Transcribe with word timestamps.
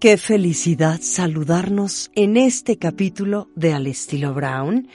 Qué 0.00 0.16
felicidad 0.16 0.98
saludarnos 1.02 2.10
en 2.14 2.38
este 2.38 2.78
capítulo 2.78 3.50
de 3.54 3.74
Al 3.74 3.86
estilo 3.86 4.32
Brown. 4.32 4.88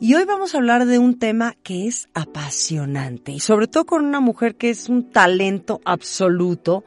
Y 0.00 0.14
hoy 0.14 0.24
vamos 0.24 0.54
a 0.54 0.58
hablar 0.58 0.86
de 0.86 1.00
un 1.00 1.18
tema 1.18 1.56
que 1.64 1.88
es 1.88 2.08
apasionante 2.14 3.32
y 3.32 3.40
sobre 3.40 3.66
todo 3.66 3.86
con 3.86 4.04
una 4.04 4.20
mujer 4.20 4.54
que 4.54 4.70
es 4.70 4.88
un 4.88 5.10
talento 5.10 5.80
absoluto. 5.84 6.84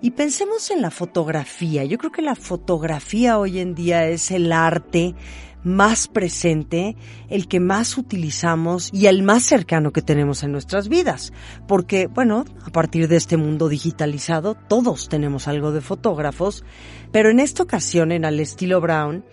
Y 0.00 0.12
pensemos 0.12 0.70
en 0.70 0.80
la 0.80 0.90
fotografía. 0.90 1.84
Yo 1.84 1.98
creo 1.98 2.10
que 2.10 2.22
la 2.22 2.36
fotografía 2.36 3.38
hoy 3.38 3.58
en 3.58 3.74
día 3.74 4.08
es 4.08 4.30
el 4.30 4.50
arte 4.50 5.14
más 5.64 6.06
presente, 6.06 6.96
el 7.28 7.48
que 7.48 7.58
más 7.58 7.98
utilizamos 7.98 8.90
y 8.92 9.06
el 9.06 9.22
más 9.22 9.42
cercano 9.42 9.92
que 9.92 10.02
tenemos 10.02 10.42
en 10.42 10.52
nuestras 10.52 10.88
vidas. 10.88 11.32
Porque, 11.66 12.06
bueno, 12.06 12.44
a 12.64 12.70
partir 12.70 13.08
de 13.08 13.16
este 13.16 13.36
mundo 13.36 13.68
digitalizado, 13.68 14.54
todos 14.54 15.08
tenemos 15.08 15.48
algo 15.48 15.72
de 15.72 15.80
fotógrafos, 15.80 16.64
pero 17.10 17.30
en 17.30 17.40
esta 17.40 17.62
ocasión, 17.62 18.12
en 18.12 18.24
al 18.24 18.38
estilo 18.40 18.80
Brown, 18.80 19.24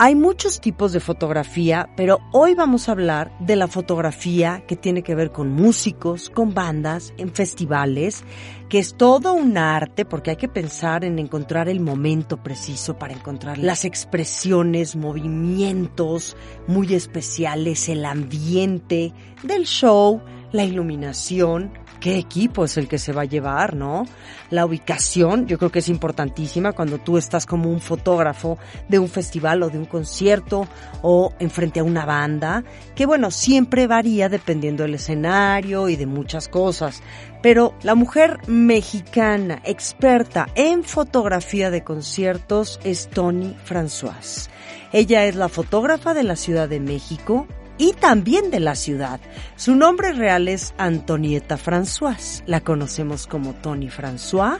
hay 0.00 0.14
muchos 0.14 0.60
tipos 0.60 0.92
de 0.92 1.00
fotografía, 1.00 1.90
pero 1.96 2.20
hoy 2.32 2.54
vamos 2.54 2.88
a 2.88 2.92
hablar 2.92 3.36
de 3.40 3.56
la 3.56 3.66
fotografía 3.66 4.62
que 4.68 4.76
tiene 4.76 5.02
que 5.02 5.16
ver 5.16 5.32
con 5.32 5.52
músicos, 5.52 6.30
con 6.30 6.54
bandas, 6.54 7.12
en 7.16 7.34
festivales, 7.34 8.22
que 8.68 8.78
es 8.78 8.94
todo 8.96 9.32
un 9.32 9.58
arte 9.58 10.04
porque 10.04 10.30
hay 10.30 10.36
que 10.36 10.48
pensar 10.48 11.04
en 11.04 11.18
encontrar 11.18 11.68
el 11.68 11.80
momento 11.80 12.40
preciso 12.40 12.96
para 12.96 13.14
encontrar 13.14 13.58
las 13.58 13.84
expresiones, 13.84 14.94
movimientos 14.94 16.36
muy 16.68 16.94
especiales, 16.94 17.88
el 17.88 18.04
ambiente 18.04 19.12
del 19.42 19.64
show, 19.64 20.22
la 20.52 20.62
iluminación, 20.62 21.72
qué 22.00 22.18
equipo 22.18 22.64
es 22.64 22.76
el 22.76 22.88
que 22.88 22.98
se 22.98 23.12
va 23.12 23.22
a 23.22 23.26
llevar, 23.26 23.74
¿no? 23.74 24.06
La 24.50 24.64
ubicación, 24.64 25.46
yo 25.46 25.58
creo 25.58 25.70
que 25.70 25.80
es 25.80 25.88
importantísima 25.88 26.72
cuando 26.72 26.98
tú 26.98 27.18
estás 27.18 27.46
como 27.46 27.70
un 27.70 27.80
fotógrafo 27.80 28.58
de 28.88 28.98
un 28.98 29.08
festival 29.08 29.62
o 29.62 29.70
de 29.70 29.78
un 29.78 29.84
concierto 29.84 30.66
o 31.02 31.32
enfrente 31.38 31.80
a 31.80 31.84
una 31.84 32.04
banda, 32.04 32.64
que 32.94 33.06
bueno, 33.06 33.30
siempre 33.30 33.86
varía 33.86 34.28
dependiendo 34.28 34.84
del 34.84 34.94
escenario 34.94 35.88
y 35.88 35.96
de 35.96 36.06
muchas 36.06 36.48
cosas. 36.48 37.02
Pero 37.42 37.74
la 37.82 37.94
mujer 37.94 38.38
mexicana 38.48 39.60
experta 39.64 40.48
en 40.54 40.82
fotografía 40.82 41.70
de 41.70 41.84
conciertos 41.84 42.80
es 42.84 43.08
Tony 43.08 43.54
François. 43.64 44.48
Ella 44.92 45.26
es 45.26 45.36
la 45.36 45.48
fotógrafa 45.48 46.14
de 46.14 46.22
la 46.22 46.34
Ciudad 46.34 46.68
de 46.68 46.80
México, 46.80 47.46
y 47.78 47.92
también 47.92 48.50
de 48.50 48.60
la 48.60 48.74
ciudad. 48.74 49.20
Su 49.56 49.76
nombre 49.76 50.12
real 50.12 50.48
es 50.48 50.74
Antonieta 50.76 51.56
François. 51.56 52.42
La 52.46 52.60
conocemos 52.60 53.26
como 53.26 53.54
Tony 53.54 53.88
François 53.88 54.58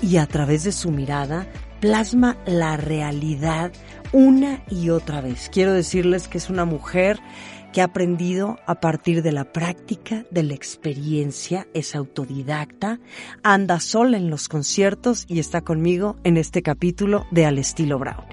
y 0.00 0.16
a 0.16 0.26
través 0.26 0.64
de 0.64 0.72
su 0.72 0.90
mirada 0.90 1.46
plasma 1.80 2.36
la 2.46 2.76
realidad 2.76 3.72
una 4.12 4.62
y 4.70 4.90
otra 4.90 5.20
vez. 5.20 5.50
Quiero 5.52 5.72
decirles 5.72 6.28
que 6.28 6.38
es 6.38 6.48
una 6.48 6.64
mujer 6.64 7.20
que 7.72 7.82
ha 7.82 7.84
aprendido 7.84 8.58
a 8.66 8.80
partir 8.80 9.22
de 9.22 9.32
la 9.32 9.52
práctica, 9.52 10.24
de 10.30 10.42
la 10.42 10.54
experiencia, 10.54 11.66
es 11.74 11.94
autodidacta, 11.94 13.00
anda 13.42 13.80
sola 13.80 14.16
en 14.16 14.30
los 14.30 14.48
conciertos 14.48 15.26
y 15.28 15.40
está 15.40 15.60
conmigo 15.60 16.16
en 16.24 16.38
este 16.38 16.62
capítulo 16.62 17.26
de 17.30 17.44
Al 17.44 17.58
estilo 17.58 17.98
Brown. 17.98 18.24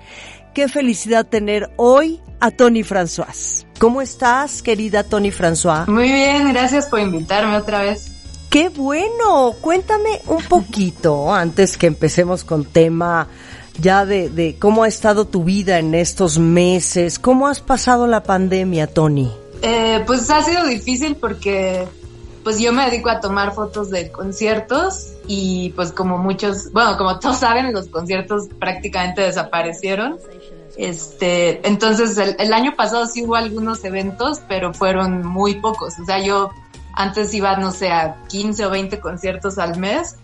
Qué 0.53 0.68
felicidad 0.68 1.25
tener 1.25 1.72
hoy 1.78 2.22
a 2.40 2.52
Tony 2.52 2.84
François. 2.84 3.66
¿Cómo 3.80 4.03
estás, 4.03 4.62
querida 4.62 5.03
Tony 5.03 5.31
François? 5.31 5.88
Muy 5.88 6.12
bien, 6.12 6.53
gracias 6.53 6.86
por 6.86 7.00
invitarme 7.00 7.58
otra 7.58 7.81
vez. 7.81 8.12
Qué 8.52 8.69
bueno. 8.69 9.56
Cuéntame 9.59 10.22
un 10.28 10.44
poquito 10.44 11.34
antes 11.34 11.75
que 11.75 11.88
empecemos 11.88 12.44
con 12.44 12.66
tema 12.66 13.28
ya 13.80 14.06
de, 14.06 14.30
de 14.30 14.56
cómo 14.59 14.84
ha 14.84 14.88
estado 14.88 15.25
tu 15.25 15.44
vida 15.44 15.80
en 15.80 15.96
estos 15.96 16.38
meses. 16.38 17.18
¿Cómo 17.18 17.47
has 17.47 17.59
pasado 17.59 18.06
la 18.06 18.22
pandemia, 18.22 18.86
Tony? 18.86 19.31
Eh, 19.63 20.03
pues 20.06 20.30
ha 20.30 20.44
sido 20.44 20.68
difícil 20.68 21.16
porque 21.16 21.88
pues 22.44 22.59
yo 22.59 22.74
me 22.74 22.86
dedico 22.86 23.09
a 23.09 23.19
tomar 23.19 23.56
fotos 23.56 23.90
de 23.90 24.12
conciertos 24.12 25.12
y 25.28 25.72
pues 25.72 25.92
como 25.92 26.18
muchos, 26.18 26.72
bueno, 26.72 26.98
como 26.98 27.20
todos 27.20 27.38
saben, 27.38 27.72
los 27.74 27.88
conciertos 27.88 28.48
prácticamente 28.60 29.22
desaparecieron. 29.22 30.18
Este, 30.76 31.66
entonces 31.68 32.18
el, 32.18 32.54
año 32.54 32.76
pasado 32.76 33.06
sí 33.06 33.24
hubo 33.24 33.36
algunos 33.36 33.84
eventos, 33.86 34.42
pero 34.48 34.74
fueron 34.74 35.26
muy 35.26 35.56
pocos. 35.56 35.94
O 36.02 36.06
sea, 36.06 36.20
yo 36.20 36.52
antes 36.94 37.34
iba, 37.34 37.56
no 37.58 37.72
sé, 37.72 37.92
a 37.92 38.18
15 38.28 38.66
o 38.66 38.70
20 38.70 39.00
conciertos 39.00 39.58
al 39.58 39.80
mes 39.80 40.18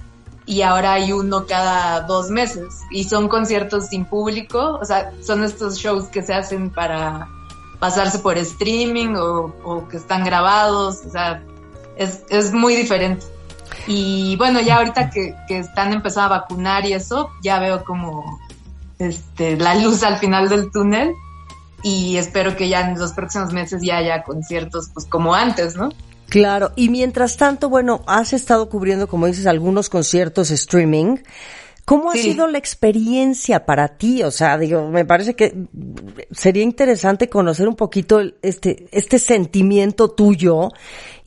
y 0.45 0.63
ahora 0.63 0.93
hay 0.93 1.11
uno 1.11 1.45
cada 1.45 2.01
dos 2.01 2.29
meses 2.29 2.81
y 2.89 3.03
son 3.03 3.27
conciertos 3.27 3.87
sin 3.87 4.05
público, 4.05 4.79
o 4.81 4.85
sea, 4.85 5.11
son 5.21 5.43
estos 5.43 5.77
shows 5.77 6.07
que 6.07 6.23
se 6.23 6.33
hacen 6.33 6.71
para 6.71 7.27
pasarse 7.77 8.17
por 8.19 8.37
streaming 8.37 9.15
o, 9.15 9.53
o 9.63 9.87
que 9.87 9.97
están 9.97 10.23
grabados, 10.23 11.05
o 11.05 11.11
sea, 11.11 11.43
es, 11.97 12.23
es 12.29 12.51
muy 12.51 12.75
diferente. 12.75 13.25
Y 13.91 14.35
bueno, 14.35 14.61
ya 14.61 14.77
ahorita 14.77 15.09
que, 15.09 15.35
que 15.47 15.57
están 15.57 15.91
empezando 15.93 16.35
a 16.35 16.39
vacunar 16.41 16.85
y 16.85 16.93
eso, 16.93 17.31
ya 17.41 17.57
veo 17.59 17.83
como 17.83 18.39
este, 18.99 19.57
la 19.57 19.73
luz 19.73 20.03
al 20.03 20.19
final 20.19 20.47
del 20.47 20.69
túnel 20.71 21.11
y 21.81 22.17
espero 22.17 22.55
que 22.55 22.69
ya 22.69 22.81
en 22.81 22.99
los 22.99 23.13
próximos 23.13 23.51
meses 23.51 23.81
ya 23.81 23.97
haya 23.97 24.21
conciertos 24.21 24.91
pues 24.93 25.07
como 25.07 25.33
antes, 25.33 25.75
¿no? 25.75 25.89
Claro, 26.27 26.71
y 26.75 26.89
mientras 26.89 27.35
tanto, 27.37 27.67
bueno, 27.67 28.03
has 28.05 28.33
estado 28.33 28.69
cubriendo, 28.69 29.07
como 29.07 29.25
dices, 29.25 29.47
algunos 29.47 29.89
conciertos 29.89 30.51
streaming. 30.51 31.17
¿Cómo 31.89 32.11
ha 32.11 32.15
sido 32.15 32.45
la 32.45 32.59
experiencia 32.59 33.65
para 33.65 33.97
ti? 33.97 34.21
O 34.21 34.29
sea, 34.29 34.59
digo, 34.59 34.89
me 34.89 35.05
parece 35.05 35.35
que 35.35 35.55
sería 36.29 36.61
interesante 36.61 37.29
conocer 37.29 37.67
un 37.67 37.75
poquito 37.75 38.21
este, 38.43 38.87
este 38.91 39.17
sentimiento 39.17 40.11
tuyo 40.11 40.69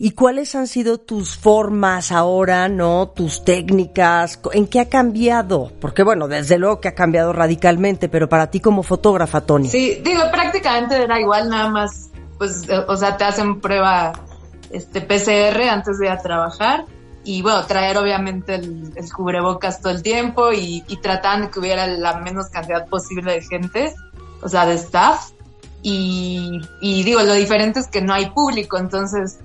y 0.04 0.10
cuáles 0.10 0.56
han 0.56 0.66
sido 0.66 0.98
tus 0.98 1.36
formas 1.36 2.10
ahora, 2.10 2.68
¿no? 2.68 3.10
Tus 3.14 3.44
técnicas, 3.44 4.40
¿en 4.52 4.66
qué 4.66 4.80
ha 4.80 4.88
cambiado? 4.88 5.70
Porque 5.80 6.02
bueno, 6.02 6.26
desde 6.26 6.58
luego 6.58 6.80
que 6.80 6.88
ha 6.88 6.94
cambiado 6.96 7.32
radicalmente, 7.32 8.08
pero 8.08 8.28
para 8.28 8.50
ti 8.50 8.58
como 8.58 8.82
fotógrafa, 8.82 9.42
Tony. 9.42 9.68
Sí, 9.68 10.02
digo, 10.02 10.22
prácticamente 10.32 11.00
era 11.00 11.20
igual, 11.20 11.48
nada 11.48 11.68
más, 11.68 12.10
pues, 12.36 12.66
o 12.88 12.96
sea, 12.96 13.16
te 13.16 13.22
hacen 13.22 13.60
prueba, 13.60 14.12
este, 14.72 15.02
PCR 15.02 15.68
antes 15.70 16.00
de 16.00 16.06
ir 16.06 16.10
a 16.10 16.18
trabajar 16.18 16.84
y 17.22 17.40
bueno, 17.42 17.64
traer 17.66 17.96
obviamente 17.96 18.56
el, 18.56 18.92
cubrebocas 19.14 19.80
todo 19.80 19.92
el 19.92 20.02
tiempo 20.02 20.52
y, 20.52 20.82
y 20.88 20.96
tratando 20.96 21.48
que 21.48 21.60
hubiera 21.60 21.86
la 21.86 22.18
menos 22.18 22.48
cantidad 22.48 22.88
posible 22.88 23.34
de 23.34 23.42
gente, 23.42 23.94
o 24.42 24.48
sea, 24.48 24.66
de 24.66 24.74
staff. 24.74 25.30
Y, 25.80 26.60
y 26.80 27.04
digo, 27.04 27.22
lo 27.22 27.34
diferente 27.34 27.78
es 27.78 27.86
que 27.86 28.02
no 28.02 28.12
hay 28.12 28.30
público, 28.30 28.78
entonces, 28.78 29.38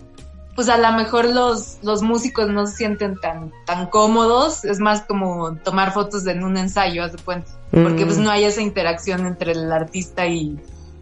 pues 0.57 0.69
a 0.69 0.77
lo 0.79 0.91
mejor 0.97 1.25
los, 1.25 1.77
los 1.83 2.01
músicos 2.01 2.49
no 2.49 2.65
se 2.65 2.77
sienten 2.77 3.15
tan, 3.19 3.53
tan 3.63 3.85
cómodos, 3.85 4.65
es 4.65 4.79
más 4.79 5.03
como 5.03 5.55
tomar 5.57 5.93
fotos 5.93 6.25
en 6.25 6.43
un 6.43 6.57
ensayo, 6.57 7.03
haz 7.03 7.11
de 7.11 7.19
cuenta, 7.19 7.51
porque 7.69 8.07
pues 8.07 8.17
mm. 8.17 8.23
no 8.23 8.31
hay 8.31 8.45
esa 8.45 8.63
interacción 8.63 9.27
entre 9.27 9.51
el 9.51 9.71
artista 9.71 10.25
y, 10.25 10.59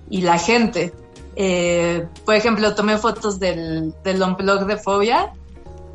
y 0.09 0.24
la 0.24 0.38
gente. 0.38 0.94
Eh, 1.38 2.06
por 2.25 2.35
ejemplo, 2.35 2.75
tomé 2.75 2.97
fotos 2.97 3.39
del, 3.39 3.94
del 4.03 4.21
blog 4.38 4.65
de 4.65 4.75
Fobia 4.75 5.31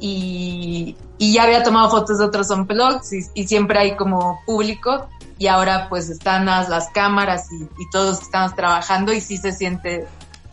y, 0.01 0.97
ya 1.19 1.43
había 1.43 1.63
tomado 1.63 1.91
fotos 1.91 2.17
de 2.17 2.25
otros 2.25 2.49
unplugs 2.49 3.13
y, 3.13 3.21
y 3.35 3.47
siempre 3.47 3.79
hay 3.79 3.95
como 3.95 4.41
público 4.47 5.07
y 5.37 5.49
ahora 5.49 5.87
pues 5.91 6.09
están 6.09 6.47
las, 6.47 6.89
cámaras 6.95 7.53
y, 7.53 7.91
todos 7.93 8.23
estamos 8.23 8.55
trabajando 8.55 9.13
y 9.13 9.21
sí 9.21 9.37
se 9.37 9.53
siente 9.53 10.07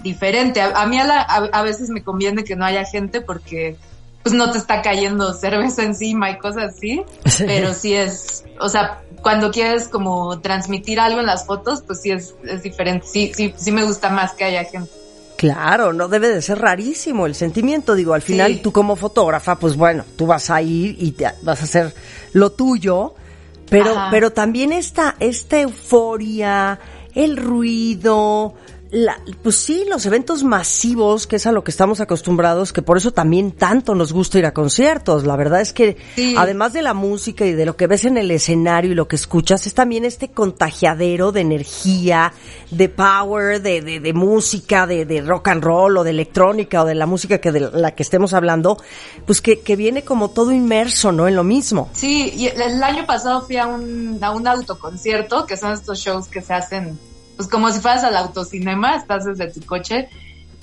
diferente. 0.08 0.62
A, 0.62 0.86
mí 0.86 0.98
a, 1.00 1.62
veces 1.62 1.90
me 1.90 2.04
conviene 2.04 2.44
que 2.44 2.56
no 2.56 2.66
haya 2.66 2.86
gente 2.86 3.22
porque 3.22 3.78
pues 4.24 4.36
no 4.36 4.52
te 4.52 4.58
está 4.58 4.82
cayendo 4.82 5.34
cerveza 5.34 5.84
encima 5.84 6.30
y 6.32 6.38
cosas 6.38 6.76
así, 6.76 7.02
pero 7.40 7.74
sí 7.74 7.94
es, 7.94 8.44
o 8.60 8.68
sea, 8.68 9.02
cuando 9.22 9.52
quieres 9.52 9.88
como 9.88 10.42
transmitir 10.42 11.00
algo 11.00 11.22
en 11.22 11.28
las 11.28 11.46
fotos, 11.46 11.82
pues 11.82 12.02
sí 12.02 12.12
es, 12.12 12.36
es 12.44 12.62
diferente, 12.62 13.08
sí, 13.08 13.32
sí, 13.34 13.54
sí 13.56 13.72
me 13.72 13.84
gusta 13.84 14.10
más 14.10 14.34
que 14.34 14.44
haya 14.44 14.66
gente. 14.66 14.92
Claro, 15.38 15.94
no 15.94 16.08
debe 16.08 16.30
de 16.30 16.42
ser 16.42 16.60
rarísimo 16.60 17.28
el 17.28 17.36
sentimiento. 17.36 17.94
Digo, 17.94 18.16
al 18.16 18.24
final 18.24 18.60
tú 18.62 18.72
como 18.72 18.96
fotógrafa, 18.96 19.56
pues 19.56 19.78
bueno, 19.78 20.04
tú 20.16 20.26
vas 20.26 20.50
a 20.50 20.62
ir 20.64 20.96
y 21.00 21.12
te, 21.12 21.28
vas 21.44 21.62
a 21.62 21.66
hacer 21.66 21.94
lo 22.34 22.52
tuyo, 22.52 23.14
pero, 23.70 23.96
pero 24.10 24.32
también 24.32 24.74
esta, 24.74 25.16
esta 25.20 25.60
euforia, 25.60 26.80
el 27.14 27.38
ruido, 27.38 28.56
la, 28.92 29.20
pues 29.44 29.56
sí, 29.58 29.86
los 29.90 30.06
eventos 30.06 30.44
masivos, 30.44 31.28
que 31.28 31.36
es 31.38 31.46
a 31.46 31.52
lo 31.52 31.64
que 31.64 31.72
estamos 31.72 32.00
acostumbrados, 32.00 32.72
que 32.72 32.82
por 32.82 32.98
eso 32.98 33.12
también 33.12 33.52
tanto 33.52 33.96
nos 33.96 34.14
gusta 34.14 34.40
ir 34.40 34.46
a 34.46 34.54
conciertos. 34.54 35.26
La 35.26 35.36
verdad 35.36 35.62
es 35.62 35.74
que 35.74 35.98
además 36.38 36.74
de 36.74 36.82
la 36.82 36.94
música 36.94 37.46
y 37.46 37.54
de 37.54 37.66
lo 37.66 37.76
que 37.76 37.88
ves 37.88 38.06
en 38.06 38.18
el 38.18 38.32
escenario 38.32 38.92
y 38.92 38.96
lo 38.96 39.08
que 39.08 39.18
escuchas, 39.18 39.68
es 39.68 39.74
también 39.74 40.06
este 40.06 40.30
contagiadero 40.30 41.32
de 41.32 41.42
energía, 41.42 42.34
de 42.72 42.90
power, 42.90 43.62
de, 43.62 43.82
de, 43.82 44.00
de 44.00 44.14
música, 44.14 44.88
de, 44.88 45.06
de, 45.06 45.22
rock 45.22 45.50
and 45.50 45.64
roll 45.64 45.98
o 45.98 46.04
de 46.04 46.12
electrónica 46.12 46.84
o 46.84 46.86
de 46.86 46.96
la 46.96 47.06
música 47.06 47.40
que 47.40 47.52
de 47.52 47.60
la 47.60 47.92
que 47.92 48.04
estemos 48.04 48.34
hablando, 48.34 48.78
pues 49.26 49.42
que, 49.42 49.60
que 49.60 49.76
viene 49.76 50.04
como 50.04 50.30
todo 50.30 50.52
inmerso, 50.52 51.12
¿no? 51.12 51.28
En 51.28 51.36
lo 51.36 51.44
mismo. 51.44 51.90
Sí, 51.94 52.32
y 52.36 52.48
el 52.48 52.82
año 52.82 53.06
pasado 53.06 53.46
fui 53.46 53.58
a 53.58 53.68
un, 53.68 54.18
a 54.22 54.32
un 54.32 54.48
autoconcierto, 54.48 55.46
que 55.46 55.58
son 55.58 55.74
estos 55.74 56.00
shows 56.00 56.28
que 56.28 56.42
se 56.42 56.54
hacen 56.54 56.98
pues 57.38 57.48
como 57.48 57.72
si 57.72 57.80
fueras 57.80 58.04
al 58.04 58.18
autocinema, 58.18 58.96
estás 58.96 59.24
desde 59.26 59.52
tu 59.52 59.66
coche 59.66 60.10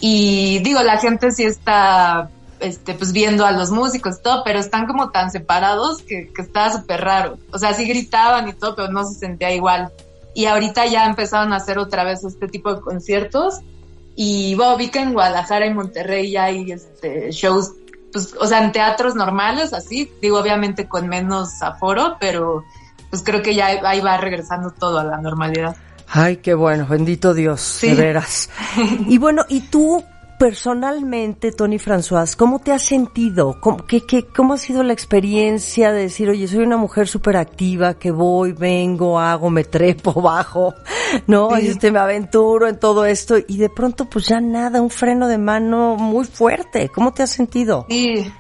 y 0.01 0.59
digo, 0.59 0.83
la 0.83 0.99
gente 0.99 1.31
sí 1.31 1.45
está 1.45 2.29
este, 2.61 2.95
pues 2.95 3.13
viendo 3.13 3.47
a 3.47 3.53
los 3.53 3.71
músicos 3.71 4.19
y 4.19 4.23
todo, 4.23 4.43
pero 4.45 4.59
están 4.59 4.87
como 4.87 5.11
tan 5.11 5.31
separados 5.31 6.03
que, 6.03 6.31
que 6.35 6.43
estaba 6.43 6.73
súper 6.73 7.01
raro. 7.01 7.39
O 7.53 7.59
sea, 7.59 7.73
sí 7.75 7.87
gritaban 7.87 8.49
y 8.49 8.53
todo, 8.53 8.75
pero 8.75 8.89
no 8.89 9.05
se 9.05 9.19
sentía 9.19 9.53
igual. 9.53 9.93
Y 10.35 10.47
ahorita 10.47 10.87
ya 10.87 11.07
empezaron 11.07 11.53
a 11.53 11.57
hacer 11.57 11.79
otra 11.79 12.05
vez 12.05 12.25
este 12.25 12.49
tipo 12.49 12.75
de 12.75 12.81
conciertos. 12.81 13.61
Y 14.17 14.55
bueno, 14.57 14.77
vi 14.77 14.89
que 14.89 15.01
en 15.01 15.13
Guadalajara 15.13 15.67
y 15.67 15.75
Monterrey 15.75 16.31
ya 16.31 16.45
hay 16.45 16.73
este, 16.73 17.31
shows, 17.31 17.73
pues, 18.13 18.35
o 18.39 18.47
sea, 18.47 18.63
en 18.65 18.73
teatros 18.73 19.15
normales, 19.15 19.73
así, 19.73 20.11
digo, 20.21 20.39
obviamente 20.39 20.89
con 20.89 21.09
menos 21.09 21.63
aforo, 21.63 22.17
pero 22.21 22.65
pues 23.11 23.23
creo 23.23 23.43
que 23.43 23.55
ya 23.55 23.67
ahí 23.67 24.01
va 24.01 24.17
regresando 24.17 24.71
todo 24.71 24.99
a 24.99 25.05
la 25.05 25.19
normalidad. 25.19 25.77
Ay, 26.09 26.39
qué 26.39 26.55
bueno, 26.55 26.87
bendito 26.89 27.35
Dios, 27.35 27.79
de 27.83 27.95
veras. 27.95 28.51
Y 29.09 29.19
bueno, 29.19 29.45
¿y 29.49 29.61
tú 29.63 30.05
personalmente, 30.39 31.53
Tony 31.53 31.79
François, 31.79 32.37
cómo 32.37 32.59
te 32.59 32.73
has 32.73 32.83
sentido? 32.83 33.59
¿Cómo, 33.61 33.85
qué, 33.87 34.03
qué, 34.03 34.27
¿Cómo 34.27 34.55
ha 34.55 34.59
sido 34.59 34.83
la 34.83 34.93
experiencia 34.93 35.93
de 35.93 36.03
decir, 36.03 36.29
oye, 36.29 36.47
soy 36.49 36.65
una 36.65 36.77
mujer 36.77 37.09
súper 37.09 37.37
activa, 37.37 37.95
que 37.95 38.11
voy, 38.11 38.53
vengo, 38.53 39.19
hago, 39.19 39.51
me 39.51 39.65
trepo, 39.65 40.13
bajo, 40.23 40.75
¿no? 41.27 41.57
Este, 41.57 41.91
me 41.91 41.99
aventuro 41.99 42.69
en 42.69 42.79
todo 42.79 43.05
esto 43.07 43.37
y 43.39 43.59
de 43.59 43.71
pronto 43.71 44.07
pues 44.07 44.27
ya 44.27 44.41
nada, 44.41 44.83
un 44.83 44.91
freno 44.91 45.29
de 45.29 45.39
mano 45.39 45.97
muy 45.97 46.25
fuerte. 46.25 46.89
¿Cómo 46.89 47.13
te 47.13 47.23
has 47.23 47.31
sentido? 47.31 47.87
Sí, 47.89 48.31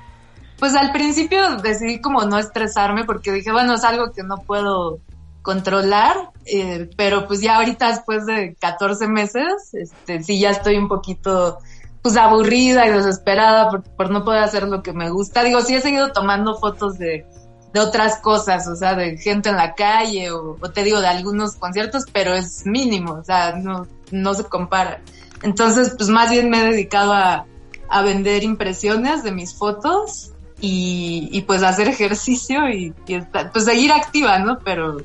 pues 0.58 0.74
al 0.74 0.92
principio 0.92 1.56
decidí 1.56 2.00
como 2.00 2.22
no 2.24 2.38
estresarme 2.38 3.04
porque 3.04 3.32
dije, 3.32 3.52
bueno, 3.52 3.74
es 3.74 3.84
algo 3.84 4.12
que 4.12 4.22
no 4.22 4.38
puedo 4.38 4.98
controlar, 5.44 6.30
eh, 6.46 6.88
pero 6.96 7.28
pues 7.28 7.42
ya 7.42 7.58
ahorita 7.58 7.88
después 7.88 8.24
de 8.24 8.56
14 8.58 9.06
meses, 9.08 9.74
este, 9.74 10.22
sí 10.22 10.40
ya 10.40 10.50
estoy 10.50 10.78
un 10.78 10.88
poquito 10.88 11.58
pues 12.00 12.16
aburrida 12.16 12.86
y 12.86 12.92
desesperada 12.92 13.82
por, 13.96 14.10
no 14.10 14.24
poder 14.24 14.42
hacer 14.42 14.66
lo 14.66 14.82
que 14.82 14.94
me 14.94 15.10
gusta. 15.10 15.44
Digo, 15.44 15.60
sí 15.60 15.74
he 15.74 15.82
seguido 15.82 16.12
tomando 16.12 16.56
fotos 16.56 16.98
de, 16.98 17.26
de 17.74 17.80
otras 17.80 18.20
cosas, 18.20 18.66
o 18.68 18.74
sea, 18.74 18.94
de 18.94 19.18
gente 19.18 19.50
en 19.50 19.56
la 19.56 19.74
calle 19.74 20.30
o, 20.30 20.56
te 20.72 20.82
digo 20.82 21.02
de 21.02 21.08
algunos 21.08 21.56
conciertos, 21.56 22.04
pero 22.10 22.32
es 22.32 22.64
mínimo, 22.64 23.12
o 23.12 23.24
sea, 23.24 23.54
no, 23.54 23.86
no 24.12 24.32
se 24.32 24.44
compara. 24.44 25.02
Entonces, 25.42 25.94
pues 25.94 26.08
más 26.08 26.30
bien 26.30 26.48
me 26.48 26.62
he 26.62 26.70
dedicado 26.70 27.12
a, 27.12 27.44
a 27.90 28.02
vender 28.02 28.44
impresiones 28.44 29.22
de 29.22 29.32
mis 29.32 29.54
fotos 29.54 30.32
y, 30.58 31.28
y 31.32 31.42
pues 31.42 31.62
hacer 31.62 31.88
ejercicio 31.88 32.66
y, 32.70 32.94
y 33.06 33.20
pues 33.52 33.66
seguir 33.66 33.92
activa, 33.92 34.38
¿no? 34.38 34.58
Pero 34.60 35.02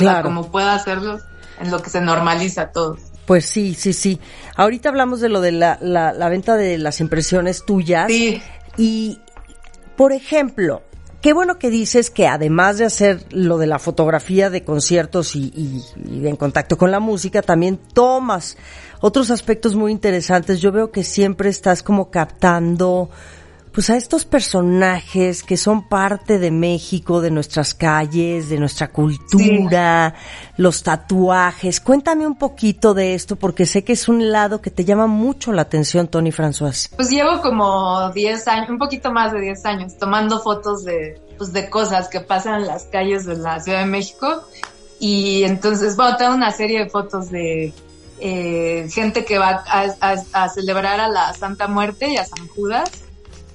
Claro. 0.00 0.24
como 0.24 0.50
pueda 0.50 0.74
hacerlo 0.74 1.18
en 1.60 1.70
lo 1.70 1.80
que 1.82 1.90
se 1.90 2.00
normaliza 2.00 2.70
todo. 2.72 2.96
Pues 3.26 3.46
sí, 3.46 3.74
sí, 3.74 3.92
sí. 3.92 4.18
Ahorita 4.56 4.88
hablamos 4.88 5.20
de 5.20 5.28
lo 5.28 5.40
de 5.40 5.52
la, 5.52 5.78
la, 5.80 6.28
venta 6.28 6.56
de 6.56 6.78
las 6.78 7.00
impresiones 7.00 7.64
tuyas. 7.64 8.08
Sí. 8.08 8.42
Y, 8.76 9.20
por 9.96 10.12
ejemplo, 10.12 10.82
qué 11.20 11.32
bueno 11.32 11.58
que 11.58 11.70
dices 11.70 12.10
que 12.10 12.26
además 12.26 12.78
de 12.78 12.86
hacer 12.86 13.24
lo 13.30 13.58
de 13.58 13.68
la 13.68 13.78
fotografía 13.78 14.50
de 14.50 14.64
conciertos 14.64 15.36
y, 15.36 15.52
y, 15.54 15.80
y, 16.10 16.26
en 16.26 16.34
contacto 16.34 16.76
con 16.76 16.90
la 16.90 16.98
música, 16.98 17.40
también 17.42 17.76
tomas 17.76 18.56
otros 19.00 19.30
aspectos 19.30 19.76
muy 19.76 19.92
interesantes. 19.92 20.60
Yo 20.60 20.72
veo 20.72 20.90
que 20.90 21.04
siempre 21.04 21.50
estás 21.50 21.84
como 21.84 22.10
captando 22.10 23.10
pues 23.72 23.88
a 23.88 23.96
estos 23.96 24.24
personajes 24.24 25.44
que 25.44 25.56
son 25.56 25.88
parte 25.88 26.38
de 26.38 26.50
México, 26.50 27.20
de 27.20 27.30
nuestras 27.30 27.74
calles, 27.74 28.48
de 28.48 28.58
nuestra 28.58 28.88
cultura, 28.88 30.14
los 30.56 30.82
tatuajes. 30.82 31.80
Cuéntame 31.80 32.26
un 32.26 32.36
poquito 32.36 32.94
de 32.94 33.14
esto 33.14 33.36
porque 33.36 33.66
sé 33.66 33.84
que 33.84 33.92
es 33.92 34.08
un 34.08 34.32
lado 34.32 34.60
que 34.60 34.70
te 34.70 34.84
llama 34.84 35.06
mucho 35.06 35.52
la 35.52 35.62
atención, 35.62 36.08
Tony 36.08 36.32
François. 36.32 36.90
Pues 36.96 37.10
llevo 37.10 37.40
como 37.42 38.10
10 38.10 38.48
años, 38.48 38.70
un 38.70 38.78
poquito 38.78 39.12
más 39.12 39.32
de 39.32 39.40
10 39.40 39.64
años, 39.66 39.98
tomando 39.98 40.40
fotos 40.40 40.84
de, 40.84 41.20
pues 41.38 41.52
de 41.52 41.70
cosas 41.70 42.08
que 42.08 42.20
pasan 42.20 42.62
en 42.62 42.66
las 42.66 42.84
calles 42.84 43.24
de 43.24 43.36
la 43.36 43.60
Ciudad 43.60 43.80
de 43.80 43.86
México. 43.86 44.42
Y 44.98 45.44
entonces, 45.44 45.96
bueno, 45.96 46.16
tengo 46.16 46.34
una 46.34 46.50
serie 46.50 46.80
de 46.80 46.90
fotos 46.90 47.30
de 47.30 47.72
eh, 48.18 48.88
gente 48.90 49.24
que 49.24 49.38
va 49.38 49.64
a 50.02 50.48
celebrar 50.48 50.98
a 50.98 51.08
la 51.08 51.32
Santa 51.34 51.68
Muerte 51.68 52.08
y 52.08 52.16
a 52.16 52.24
San 52.24 52.48
Judas 52.48 52.90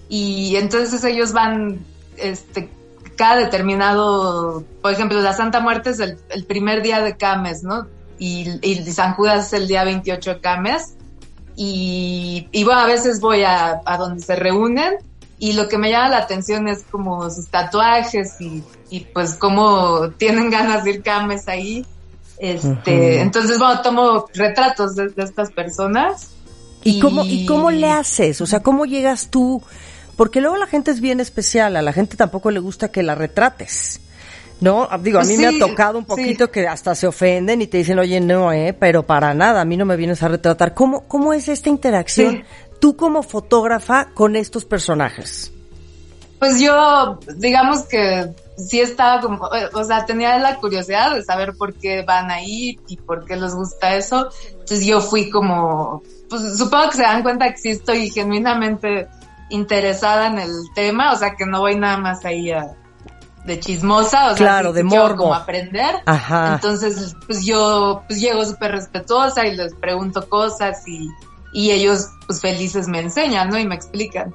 y 0.10 0.56
entonces 0.56 1.04
ellos 1.04 1.34
van, 1.34 1.80
este, 2.18 2.69
cada 3.16 3.38
determinado, 3.38 4.63
por 4.81 4.92
ejemplo, 4.92 5.22
la 5.22 5.34
Santa 5.34 5.60
Muerte 5.60 5.92
es 5.92 6.00
el, 6.00 6.46
primer 6.46 6.81
día 6.81 7.02
de 7.02 7.18
Cames, 7.18 7.63
¿no? 7.63 7.88
Y, 8.19 8.46
San 8.92 9.13
Judas 9.13 9.48
es 9.48 9.54
el 9.54 9.68
día 9.68 9.84
28 9.84 10.36
de 10.36 10.40
Cames. 10.42 10.96
Y, 11.56 12.48
y 12.52 12.63
bueno, 12.63 12.81
a 12.81 12.86
veces 12.86 13.22
voy 13.22 13.44
a, 13.44 13.81
a, 13.86 13.98
donde 13.98 14.22
se 14.22 14.36
reúnen 14.36 14.96
y 15.40 15.54
lo 15.54 15.69
que 15.69 15.78
me 15.78 15.90
llama 15.90 16.10
la 16.10 16.18
atención 16.18 16.68
es 16.68 16.84
como 16.90 17.30
sus 17.30 17.48
tatuajes 17.48 18.40
y, 18.42 18.62
y 18.90 19.01
pues 19.01 19.36
cómo 19.36 20.10
tienen 20.18 20.50
ganas 20.50 20.84
de 20.84 20.92
ir 20.92 21.01
Cames 21.01 21.48
ahí. 21.48 21.86
Este, 22.38 23.22
entonces, 23.22 23.58
bueno, 23.58 23.81
tomo 23.81 24.25
retratos 24.34 24.96
de, 24.96 25.12
estas 25.18 25.51
personas. 25.51 26.31
¿Y, 26.84 27.00
cómo, 27.00 27.24
¿Y 27.24 27.46
cómo 27.46 27.72
le 27.72 27.90
haces? 27.90 28.42
O 28.42 28.46
sea, 28.46 28.60
¿cómo 28.60 28.86
llegas 28.86 29.30
tú 29.30 29.62
porque 30.15 30.41
luego 30.41 30.57
la 30.57 30.67
gente 30.67 30.91
es 30.91 31.01
bien 31.01 31.19
especial, 31.19 31.75
a 31.75 31.81
la 31.81 31.94
gente 31.94 32.15
tampoco 32.17 32.51
le 32.51 32.59
gusta 32.59 32.89
que 32.89 33.03
la 33.03 33.15
retrates. 33.15 34.01
¿no? 34.62 34.88
Digo, 35.01 35.19
a 35.19 35.21
pues 35.21 35.27
mí 35.29 35.38
me 35.38 35.47
ha 35.47 35.59
tocado 35.59 35.98
un 35.98 36.05
poquito 36.05 36.50
que 36.50 36.67
hasta 36.67 36.95
se 36.95 37.07
ofenden 37.07 37.62
y 37.62 37.67
te 37.67 37.77
dicen, 37.77 38.00
oye, 38.00 38.22
no, 38.22 38.53
eh, 38.53 38.74
pero 38.74 39.03
para 39.03 39.34
nada, 39.34 39.62
a 39.62 39.65
mí 39.65 39.77
no 39.77 39.86
me 39.86 39.98
vienes 39.98 40.24
a 40.24 40.27
retratar. 40.27 40.74
¿Cómo, 40.74 41.01
cómo 41.07 41.34
es 41.34 41.50
esta 41.50 41.69
interacción 41.69 42.43
tú 42.79 42.95
como 42.95 43.24
fotógrafa 43.24 44.10
con 44.13 44.36
estos 44.36 44.65
personajes? 44.65 45.51
Pues 46.39 46.60
yo, 46.60 47.19
digamos 47.38 47.84
que 47.84 48.34
sí 48.57 48.79
estaba 48.79 49.22
como, 49.22 49.50
o 49.74 49.84
sea, 49.84 50.05
tenía 50.05 50.38
la 50.39 50.57
curiosidad 50.57 51.15
de 51.15 51.24
saber 51.24 51.53
por 51.57 51.74
qué 51.74 52.03
van 52.03 52.31
ahí 52.31 52.79
y 52.88 52.98
por 52.98 53.25
qué 53.25 53.36
les 53.36 53.53
gusta 53.53 53.95
eso. 53.95 54.29
Entonces 54.51 54.86
yo 54.86 55.01
fui 55.01 55.29
como, 55.29 56.03
pues 56.29 56.57
supongo 56.57 56.89
que 56.89 56.98
se 56.98 57.03
dan 57.03 57.24
cuenta 57.24 57.51
que 57.51 57.57
sí 57.57 57.69
estoy 57.72 58.10
genuinamente 58.10 59.07
interesada 59.50 60.28
en 60.28 60.40
el 60.40 60.52
tema, 60.74 61.14
o 61.14 61.16
sea 61.16 61.36
que 61.36 61.46
no 61.46 61.60
voy 61.60 61.75
nada 61.75 61.98
más 61.98 62.25
ahí 62.25 62.52
a, 62.52 62.75
de 63.46 63.60
chismosa, 63.60 64.32
o 64.32 64.38
sea, 64.38 64.64
de 64.64 64.84
morbo. 64.84 65.18
como 65.18 65.34
aprender. 65.34 65.96
Entonces, 66.54 67.16
pues 67.25 67.46
yo 67.46 68.04
pues 68.08 68.20
llego 68.20 68.44
súper 68.44 68.72
respetuosa 68.72 69.46
y 69.46 69.56
les 69.56 69.74
pregunto 69.75 70.28
cosas 70.28 70.88
y, 70.88 71.10
y 71.54 71.72
ellos 71.72 72.08
pues 72.25 72.42
felices 72.42 72.88
me 72.88 73.00
enseñan, 73.00 73.50
¿no? 73.50 73.60
Y 73.60 73.66
me 73.66 73.75
explican. 73.75 74.34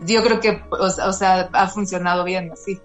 Yo 0.00 0.22
creo 0.22 0.40
que, 0.40 0.62
o, 0.70 1.12
sea, 1.12 1.48
ha 1.52 1.68
funcionado 1.68 2.24
bien 2.24 2.50
así. 2.52 2.80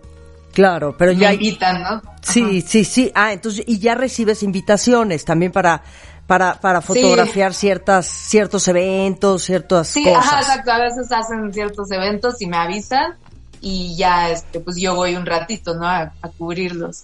Claro, 0.57 0.97
pero 0.97 1.11
ya... 1.11 1.33
Invitan, 1.33 1.83
¿no? 1.83 2.01
Sí, 2.19 2.61
sí, 2.61 2.83
sí. 2.83 3.11
Ah, 3.13 3.31
entonces, 3.31 3.63
y 3.67 3.77
ya 3.77 3.93
recibes 3.93 4.41
invitaciones 4.41 5.23
también 5.23 5.51
para 5.51 5.83
para, 6.25 6.59
para 6.59 6.81
fotografiar 6.81 7.53
ciertas, 7.53 8.07
ciertos 8.07 8.67
eventos, 8.67 9.43
ciertas 9.43 9.87
sí, 9.87 10.03
cosas. 10.03 10.25
Sí, 10.25 10.35
exacto. 10.35 10.71
A 10.71 10.79
veces 10.79 11.11
hacen 11.11 11.53
ciertos 11.53 11.91
eventos 11.91 12.41
y 12.41 12.47
me 12.47 12.57
avisan 12.57 13.13
y 13.61 13.95
ya, 13.97 14.31
este, 14.31 14.59
pues 14.59 14.77
yo 14.77 14.95
voy 14.95 15.15
un 15.15 15.27
ratito, 15.27 15.75
¿no? 15.75 15.87
A, 15.87 16.11
cubrirlos. 16.39 17.03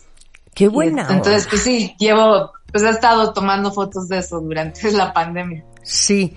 Qué 0.55 0.67
buena. 0.67 1.05
entonces, 1.11 1.45
pues 1.47 1.61
sí, 1.61 1.95
llevo, 1.99 2.53
pues 2.71 2.83
he 2.83 2.89
estado 2.89 3.33
tomando 3.33 3.71
fotos 3.71 4.07
de 4.07 4.17
eso 4.17 4.39
durante 4.39 4.91
la 4.93 5.13
pandemia. 5.13 5.63
Sí. 5.83 6.35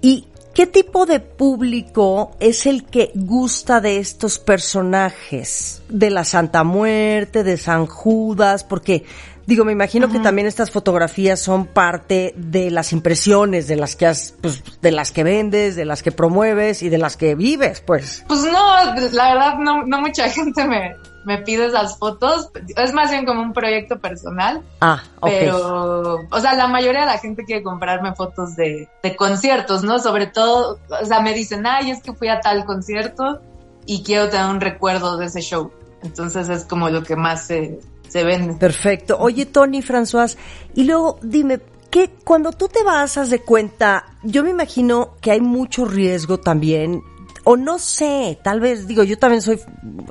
¿Y 0.00 0.26
qué 0.58 0.66
tipo 0.66 1.06
de 1.06 1.20
público 1.20 2.32
es 2.40 2.66
el 2.66 2.84
que 2.84 3.12
gusta 3.14 3.80
de 3.80 3.98
estos 3.98 4.40
personajes? 4.40 5.82
De 5.88 6.10
la 6.10 6.24
Santa 6.24 6.64
Muerte, 6.64 7.44
de 7.44 7.56
San 7.56 7.86
Judas, 7.86 8.64
porque 8.64 9.04
Digo, 9.46 9.64
me 9.64 9.72
imagino 9.72 10.10
que 10.10 10.18
también 10.18 10.46
estas 10.46 10.70
fotografías 10.70 11.40
son 11.40 11.64
parte 11.64 12.34
de 12.36 12.70
las 12.70 12.92
impresiones 12.92 13.66
de 13.66 13.76
las 13.76 13.96
que 13.96 14.04
has, 14.04 14.34
pues, 14.42 14.62
de 14.82 14.92
las 14.92 15.10
que 15.10 15.24
vendes, 15.24 15.74
de 15.74 15.86
las 15.86 16.02
que 16.02 16.12
promueves 16.12 16.82
y 16.82 16.90
de 16.90 16.98
las 16.98 17.16
que 17.16 17.34
vives, 17.34 17.80
pues. 17.80 18.24
Pues 18.28 18.42
no, 18.42 18.94
la 19.12 19.32
verdad 19.32 19.58
no, 19.58 19.86
no 19.86 20.02
mucha 20.02 20.28
gente 20.28 20.66
me, 20.66 20.96
me 21.28 21.36
pide 21.36 21.66
esas 21.66 21.98
fotos. 21.98 22.50
Es 22.74 22.94
más 22.94 23.10
bien 23.10 23.26
como 23.26 23.42
un 23.42 23.52
proyecto 23.52 24.00
personal. 24.00 24.62
Ah, 24.80 25.02
ok. 25.20 25.28
Pero, 25.28 26.26
o 26.30 26.40
sea, 26.40 26.54
la 26.54 26.68
mayoría 26.68 27.02
de 27.02 27.06
la 27.06 27.18
gente 27.18 27.44
quiere 27.44 27.62
comprarme 27.62 28.14
fotos 28.14 28.56
de, 28.56 28.88
de 29.02 29.14
conciertos, 29.14 29.84
¿no? 29.84 29.98
Sobre 29.98 30.26
todo, 30.26 30.78
o 30.88 31.04
sea, 31.04 31.20
me 31.20 31.34
dicen, 31.34 31.66
ay, 31.66 31.90
es 31.90 32.02
que 32.02 32.14
fui 32.14 32.28
a 32.28 32.40
tal 32.40 32.64
concierto 32.64 33.42
y 33.84 34.02
quiero 34.02 34.30
tener 34.30 34.46
un 34.46 34.62
recuerdo 34.62 35.18
de 35.18 35.26
ese 35.26 35.42
show. 35.42 35.70
Entonces 36.02 36.48
es 36.48 36.64
como 36.64 36.88
lo 36.88 37.02
que 37.02 37.14
más 37.14 37.46
se, 37.46 37.78
se 38.08 38.24
vende. 38.24 38.54
Perfecto. 38.54 39.18
Oye, 39.18 39.44
Tony, 39.44 39.82
François, 39.82 40.34
y 40.74 40.84
luego 40.84 41.18
dime, 41.20 41.60
¿qué, 41.90 42.08
cuando 42.24 42.52
tú 42.52 42.68
te 42.68 42.82
vas, 42.82 43.18
haz 43.18 43.28
de 43.28 43.40
cuenta, 43.40 44.06
yo 44.22 44.42
me 44.42 44.50
imagino 44.50 45.16
que 45.20 45.32
hay 45.32 45.42
mucho 45.42 45.84
riesgo 45.84 46.38
también, 46.40 47.02
o 47.50 47.56
no 47.56 47.78
sé, 47.78 48.38
tal 48.42 48.60
vez, 48.60 48.86
digo, 48.86 49.02
yo 49.04 49.18
también 49.18 49.40
soy, 49.40 49.58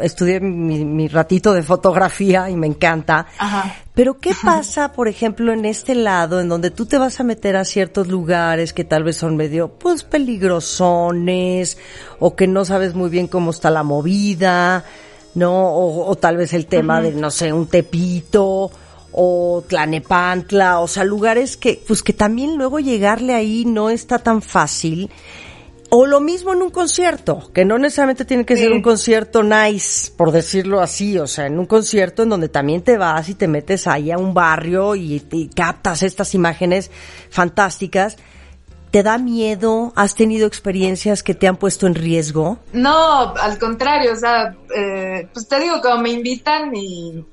estudié 0.02 0.40
mi, 0.40 0.84
mi 0.84 1.08
ratito 1.08 1.54
de 1.54 1.62
fotografía 1.62 2.50
y 2.50 2.56
me 2.56 2.66
encanta, 2.66 3.28
Ajá. 3.38 3.76
pero 3.94 4.18
¿qué 4.18 4.32
pasa, 4.44 4.92
por 4.92 5.08
ejemplo, 5.08 5.54
en 5.54 5.66
este 5.66 5.94
lado, 5.94 6.42
en 6.42 6.50
donde 6.50 6.72
tú 6.72 6.88
te 6.88 6.98
vas 6.98 7.20
a 7.20 7.24
meter 7.24 7.56
a 7.56 7.64
ciertos 7.64 8.08
lugares 8.08 8.74
que 8.74 8.86
tal 8.86 9.04
vez 9.04 9.18
son 9.18 9.38
medio, 9.38 9.70
pues, 9.70 10.04
peligrosones, 10.04 11.78
o 12.20 12.36
que 12.36 12.48
no 12.48 12.66
sabes 12.66 12.96
muy 12.96 13.12
bien 13.12 13.28
cómo 13.28 13.52
está 13.52 13.70
la 13.70 13.84
movida, 13.84 14.84
¿no? 15.36 15.54
O, 15.54 16.10
o 16.10 16.16
tal 16.16 16.38
vez 16.38 16.54
el 16.54 16.66
tema 16.66 17.02
de, 17.02 17.12
no 17.12 17.30
sé, 17.30 17.54
un 17.54 17.68
tepito, 17.68 18.72
o 19.12 19.64
Tlanepantla, 19.68 20.80
o 20.80 20.88
sea, 20.88 21.04
lugares 21.04 21.56
que, 21.56 21.84
pues 21.88 22.02
que 22.02 22.14
también 22.14 22.58
luego 22.58 22.80
llegarle 22.80 23.36
ahí 23.36 23.64
no 23.64 23.92
está 23.92 24.18
tan 24.18 24.42
fácil. 24.42 25.12
O 25.90 26.06
lo 26.06 26.20
mismo 26.20 26.52
en 26.52 26.62
un 26.62 26.70
concierto, 26.70 27.50
que 27.54 27.64
no 27.64 27.78
necesariamente 27.78 28.26
tiene 28.26 28.46
que 28.46 28.58
ser 28.58 28.74
un 28.74 28.82
concierto 28.82 29.42
nice, 29.42 30.12
por 30.18 30.32
decirlo 30.32 30.82
así, 30.82 31.18
o 31.18 31.28
sea, 31.28 31.46
en 31.46 31.58
un 31.58 31.66
concierto 31.66 32.24
en 32.24 32.30
donde 32.30 32.50
también 32.50 32.82
te 32.82 32.98
vas 32.98 33.30
y 33.30 33.36
te 33.36 33.48
metes 33.48 33.88
ahí 33.88 34.12
a 34.12 34.18
un 34.18 34.34
barrio 34.34 34.96
y, 34.96 35.26
y 35.32 35.48
captas 35.48 36.04
estas 36.04 36.36
imágenes 36.36 36.92
fantásticas. 37.30 38.18
¿Te 38.92 39.02
da 39.04 39.18
miedo? 39.18 39.94
¿Has 39.96 40.16
tenido 40.16 40.46
experiencias 40.48 41.24
que 41.24 41.34
te 41.34 41.48
han 41.48 41.56
puesto 41.56 41.88
en 41.88 41.96
riesgo? 41.96 42.58
No, 42.74 43.34
al 43.36 43.58
contrario, 43.58 44.12
o 44.14 44.16
sea, 44.16 44.56
eh, 44.76 45.28
pues 45.34 45.48
te 45.48 45.60
digo, 45.60 45.82
como 45.82 46.02
me 46.02 46.10
invitan 46.10 46.76
y 46.76 47.26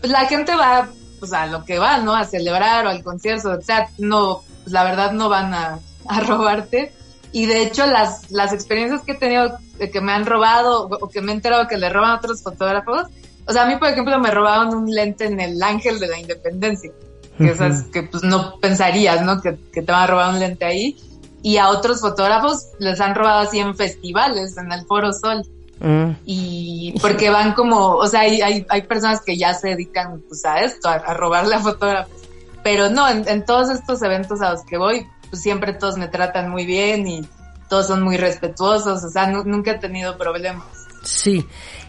pues 0.00 0.12
la 0.12 0.26
gente 0.26 0.54
va, 0.54 0.88
pues 1.18 1.32
a 1.32 1.46
lo 1.46 1.64
que 1.64 1.78
va, 1.78 1.98
¿no? 1.98 2.14
A 2.14 2.24
celebrar 2.24 2.86
o 2.86 2.90
al 2.90 3.02
concierto, 3.02 3.50
o 3.50 3.62
sea, 3.62 3.88
no, 3.98 4.42
pues 4.64 4.72
la 4.72 4.84
verdad 4.84 5.12
no 5.12 5.28
van 5.28 5.54
a, 5.54 5.78
a 6.08 6.20
robarte. 6.20 6.92
Y 7.36 7.44
de 7.44 7.64
hecho 7.64 7.86
las, 7.86 8.30
las 8.30 8.54
experiencias 8.54 9.02
que 9.02 9.12
he 9.12 9.14
tenido 9.14 9.58
que 9.78 10.00
me 10.00 10.12
han 10.12 10.24
robado 10.24 10.88
o 10.88 11.08
que 11.10 11.20
me 11.20 11.32
he 11.32 11.34
enterado 11.34 11.68
que 11.68 11.76
le 11.76 11.90
roban 11.90 12.12
a 12.12 12.16
otros 12.16 12.42
fotógrafos, 12.42 13.02
o 13.46 13.52
sea, 13.52 13.64
a 13.64 13.66
mí 13.66 13.76
por 13.76 13.88
ejemplo 13.88 14.18
me 14.18 14.30
robaron 14.30 14.74
un 14.74 14.90
lente 14.90 15.26
en 15.26 15.38
el 15.38 15.62
Ángel 15.62 16.00
de 16.00 16.08
la 16.08 16.18
Independencia, 16.18 16.90
que 17.36 17.50
esas 17.50 17.82
que 17.92 18.04
pues 18.04 18.22
no 18.22 18.58
pensarías, 18.58 19.20
¿no? 19.20 19.42
Que, 19.42 19.58
que 19.70 19.82
te 19.82 19.92
van 19.92 20.04
a 20.04 20.06
robar 20.06 20.30
un 20.30 20.40
lente 20.40 20.64
ahí. 20.64 20.96
Y 21.42 21.58
a 21.58 21.68
otros 21.68 22.00
fotógrafos 22.00 22.68
les 22.78 23.02
han 23.02 23.14
robado 23.14 23.40
así 23.40 23.58
en 23.58 23.76
festivales, 23.76 24.56
en 24.56 24.72
el 24.72 24.86
Foro 24.86 25.12
Sol 25.12 25.42
Mm. 25.78 26.12
y 26.24 26.94
porque 27.02 27.28
van 27.28 27.52
como, 27.52 27.96
o 27.96 28.06
sea, 28.06 28.20
hay, 28.20 28.40
hay, 28.40 28.66
hay 28.70 28.82
personas 28.82 29.20
que 29.20 29.36
ya 29.36 29.52
se 29.52 29.68
dedican 29.68 30.22
pues 30.26 30.42
a 30.46 30.60
esto, 30.60 30.88
a, 30.88 30.94
a 30.94 31.12
robarle 31.12 31.54
a 31.54 31.60
fotógrafos. 31.60 32.22
Pero 32.64 32.88
no, 32.88 33.06
en, 33.08 33.28
en 33.28 33.44
todos 33.44 33.68
estos 33.68 34.02
eventos 34.02 34.40
a 34.40 34.52
los 34.52 34.64
que 34.64 34.78
voy, 34.78 35.06
pues 35.30 35.42
siempre 35.42 35.72
todos 35.72 35.96
me 35.96 36.08
tratan 36.08 36.50
muy 36.50 36.66
bien 36.66 37.06
y 37.06 37.26
todos 37.68 37.86
son 37.88 38.02
muy 38.02 38.16
respetuosos, 38.16 39.02
o 39.04 39.08
sea, 39.10 39.26
nu- 39.26 39.44
nunca 39.44 39.72
he 39.72 39.78
tenido 39.78 40.16
problemas. 40.16 40.64
Sí. 41.02 41.44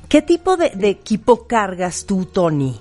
¿Qué 0.09 0.21
tipo 0.21 0.57
de, 0.57 0.71
de 0.71 0.89
equipo 0.89 1.47
cargas 1.47 2.05
tú, 2.05 2.25
Tony? 2.25 2.79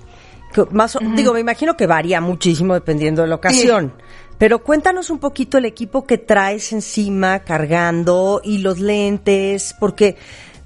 Que 0.53 0.63
Más, 0.71 0.97
Digo, 1.15 1.33
me 1.33 1.39
imagino 1.41 1.75
que 1.75 1.85
varía 1.87 2.21
muchísimo 2.21 2.73
dependiendo 2.73 3.21
de 3.21 3.27
la 3.27 3.35
ocasión. 3.35 3.93
Pero 4.37 4.63
cuéntanos 4.63 5.09
un 5.09 5.17
poquito 5.19 5.57
el 5.57 5.65
equipo 5.65 6.05
que 6.05 6.17
traes 6.19 6.71
encima 6.71 7.39
cargando 7.39 8.39
y 8.43 8.59
los 8.59 8.79
lentes, 8.79 9.75
porque 9.79 10.15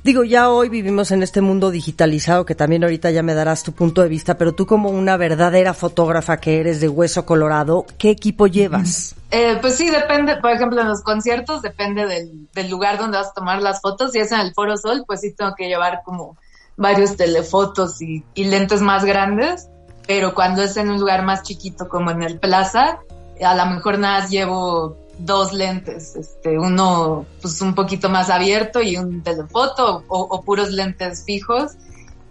digo, 0.04 0.24
ya 0.24 0.50
hoy 0.50 0.70
vivimos 0.70 1.12
en 1.12 1.24
este 1.24 1.42
mundo 1.42 1.72
digitalizado 1.72 2.46
que 2.46 2.56
también 2.56 2.84
ahorita 2.84 3.12
ya 3.12 3.24
me 3.24 3.34
darás 3.34 3.64
tu 3.64 3.72
punto 3.72 4.02
de 4.02 4.10
vista, 4.10 4.38
pero 4.38 4.54
tú 4.54 4.66
como 4.66 4.90
una 4.90 5.18
verdadera 5.18 5.74
fotógrafa 5.74 6.38
que 6.38 6.60
eres 6.60 6.82
de 6.82 6.90
hueso 6.90 7.26
colorado, 7.26 7.86
¿qué 7.98 8.10
equipo 8.10 8.48
llevas? 8.48 9.16
Eh, 9.32 9.58
pues 9.62 9.76
sí, 9.76 9.90
depende, 9.90 10.38
por 10.38 10.52
ejemplo, 10.52 10.82
en 10.82 10.90
los 10.90 11.02
conciertos 11.02 11.62
depende 11.62 12.06
del, 12.06 12.70
lugar 12.70 12.98
donde 12.98 13.18
vas 13.18 13.30
a 13.30 13.34
tomar 13.34 13.62
las 13.62 13.82
fotos. 13.82 14.12
Si 14.12 14.20
es 14.20 14.32
en 14.32 14.42
el 14.42 14.54
Foro 14.54 14.78
Sol, 14.78 15.04
pues 15.08 15.22
sí 15.22 15.34
tengo 15.34 15.56
que 15.56 15.68
llevar 15.68 16.02
como 16.04 16.38
varios 16.76 17.16
telefotos 17.16 18.02
y, 18.02 18.24
y 18.34 18.46
lentes 18.46 18.82
más 18.82 19.06
grandes. 19.06 19.70
Pero 20.08 20.34
cuando 20.34 20.64
es 20.64 20.76
en 20.78 20.90
un 20.90 21.00
lugar 21.00 21.24
más 21.24 21.44
chiquito 21.44 21.88
como 21.88 22.12
en 22.12 22.24
el 22.24 22.40
Plaza, 22.40 23.00
a 23.42 23.56
lo 23.56 23.66
mejor 23.68 24.00
nada 24.00 24.28
llevo 24.28 24.98
dos 25.26 25.54
lentes, 25.54 26.16
este, 26.16 26.58
uno 26.58 27.26
pues 27.42 27.62
un 27.62 27.76
poquito 27.76 28.10
más 28.10 28.30
abierto 28.30 28.82
y 28.82 28.98
un 28.98 29.22
telefoto 29.22 30.04
o, 30.08 30.20
o 30.20 30.42
puros 30.44 30.72
lentes 30.72 31.24
fijos. 31.26 31.74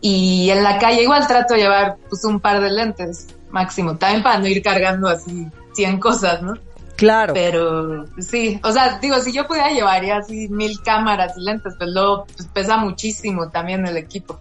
Y 0.00 0.48
en 0.50 0.62
la 0.62 0.78
calle 0.78 1.02
igual 1.02 1.26
trato 1.26 1.54
de 1.54 1.60
llevar 1.60 1.96
pues 2.08 2.24
un 2.24 2.40
par 2.40 2.60
de 2.60 2.70
lentes 2.70 3.28
máximo, 3.50 3.96
también 3.96 4.22
para 4.22 4.38
no 4.38 4.46
ir 4.46 4.62
cargando 4.62 5.08
así 5.08 5.46
100 5.74 6.00
cosas, 6.00 6.42
¿no? 6.42 6.54
Claro. 6.96 7.32
Pero 7.32 8.06
sí, 8.18 8.60
o 8.62 8.72
sea, 8.72 8.98
digo, 8.98 9.18
si 9.20 9.32
yo 9.32 9.46
pudiera 9.46 9.70
llevaría 9.70 10.18
así 10.18 10.48
mil 10.48 10.82
cámaras 10.82 11.36
y 11.36 11.40
lentes, 11.42 11.74
pues 11.78 11.90
luego 11.90 12.26
pues, 12.36 12.46
pesa 12.48 12.76
muchísimo 12.76 13.48
también 13.48 13.86
el 13.86 13.96
equipo. 13.96 14.38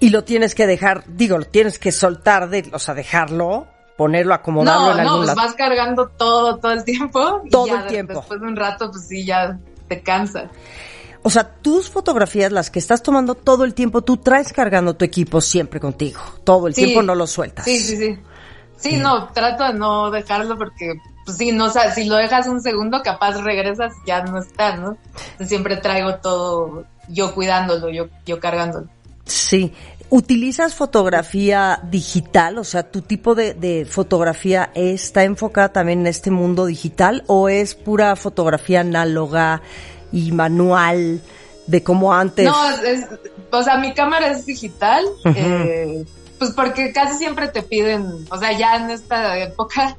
Y 0.00 0.10
lo 0.10 0.22
tienes 0.22 0.54
que 0.54 0.66
dejar, 0.68 1.02
digo, 1.08 1.38
lo 1.38 1.44
tienes 1.44 1.78
que 1.80 1.90
soltar, 1.90 2.50
de, 2.50 2.70
o 2.72 2.78
sea, 2.78 2.94
dejarlo, 2.94 3.66
ponerlo, 3.98 4.32
acomodarlo 4.32 4.86
No, 4.86 4.90
en 4.92 4.96
no, 4.96 5.02
algún 5.02 5.16
pues 5.18 5.26
lado. 5.26 5.40
vas 5.48 5.54
cargando 5.56 6.08
todo, 6.16 6.56
todo 6.58 6.72
el 6.72 6.84
tiempo. 6.84 7.42
y 7.44 7.50
Todo 7.50 7.66
ya 7.66 7.80
el 7.82 7.86
tiempo. 7.88 8.14
Después 8.14 8.40
de 8.40 8.46
un 8.46 8.56
rato, 8.56 8.90
pues 8.92 9.06
sí, 9.08 9.26
ya 9.26 9.58
te 9.88 10.00
cansa. 10.02 10.48
O 11.24 11.30
sea, 11.30 11.42
tus 11.52 11.90
fotografías, 11.90 12.52
las 12.52 12.70
que 12.70 12.78
estás 12.78 13.02
tomando 13.02 13.34
todo 13.34 13.64
el 13.64 13.74
tiempo, 13.74 14.02
tú 14.02 14.16
traes 14.18 14.52
cargando 14.52 14.94
tu 14.94 15.04
equipo 15.04 15.40
siempre 15.40 15.80
contigo. 15.80 16.20
Todo 16.44 16.68
el 16.68 16.74
Sí. 16.74 16.84
tiempo 16.84 17.02
no 17.02 17.16
lo 17.16 17.26
sueltas. 17.26 17.64
Sí, 17.64 17.78
sí, 17.80 17.96
sí. 17.96 18.18
Sí, 18.76 18.96
no, 18.98 19.28
trato 19.32 19.64
de 19.64 19.74
no 19.74 20.12
dejarlo 20.12 20.56
porque, 20.56 20.94
pues 21.24 21.36
sí, 21.36 21.50
no, 21.50 21.64
o 21.64 21.70
sea, 21.70 21.90
si 21.92 22.04
lo 22.04 22.14
dejas 22.14 22.46
un 22.46 22.62
segundo, 22.62 23.02
capaz 23.02 23.36
regresas 23.42 23.92
y 24.04 24.08
ya 24.08 24.22
no 24.22 24.38
está, 24.38 24.76
¿no? 24.76 24.96
Siempre 25.44 25.76
traigo 25.78 26.14
todo 26.18 26.84
yo 27.08 27.34
cuidándolo, 27.34 27.90
yo, 27.90 28.06
yo 28.24 28.38
cargándolo. 28.38 28.86
Sí. 29.24 29.74
¿Utilizas 30.10 30.74
fotografía 30.74 31.80
digital? 31.90 32.58
O 32.58 32.64
sea, 32.64 32.90
¿tu 32.90 33.02
tipo 33.02 33.34
de, 33.34 33.52
de 33.52 33.84
fotografía 33.84 34.70
está 34.74 35.24
enfocada 35.24 35.70
también 35.70 36.00
en 36.00 36.06
este 36.06 36.30
mundo 36.30 36.64
digital 36.64 37.24
o 37.26 37.50
es 37.50 37.74
pura 37.74 38.16
fotografía 38.16 38.80
análoga 38.80 39.60
y 40.10 40.32
manual 40.32 41.20
de 41.66 41.82
como 41.82 42.14
antes? 42.14 42.46
No, 42.46 42.70
es, 42.70 43.06
o 43.50 43.62
sea, 43.62 43.76
mi 43.76 43.92
cámara 43.92 44.28
es 44.28 44.46
digital, 44.46 45.04
eh, 45.24 46.04
pues 46.38 46.52
porque 46.52 46.92
casi 46.92 47.18
siempre 47.18 47.48
te 47.48 47.62
piden, 47.62 48.26
o 48.30 48.38
sea, 48.38 48.56
ya 48.56 48.76
en 48.76 48.90
esta 48.90 49.38
época 49.38 49.96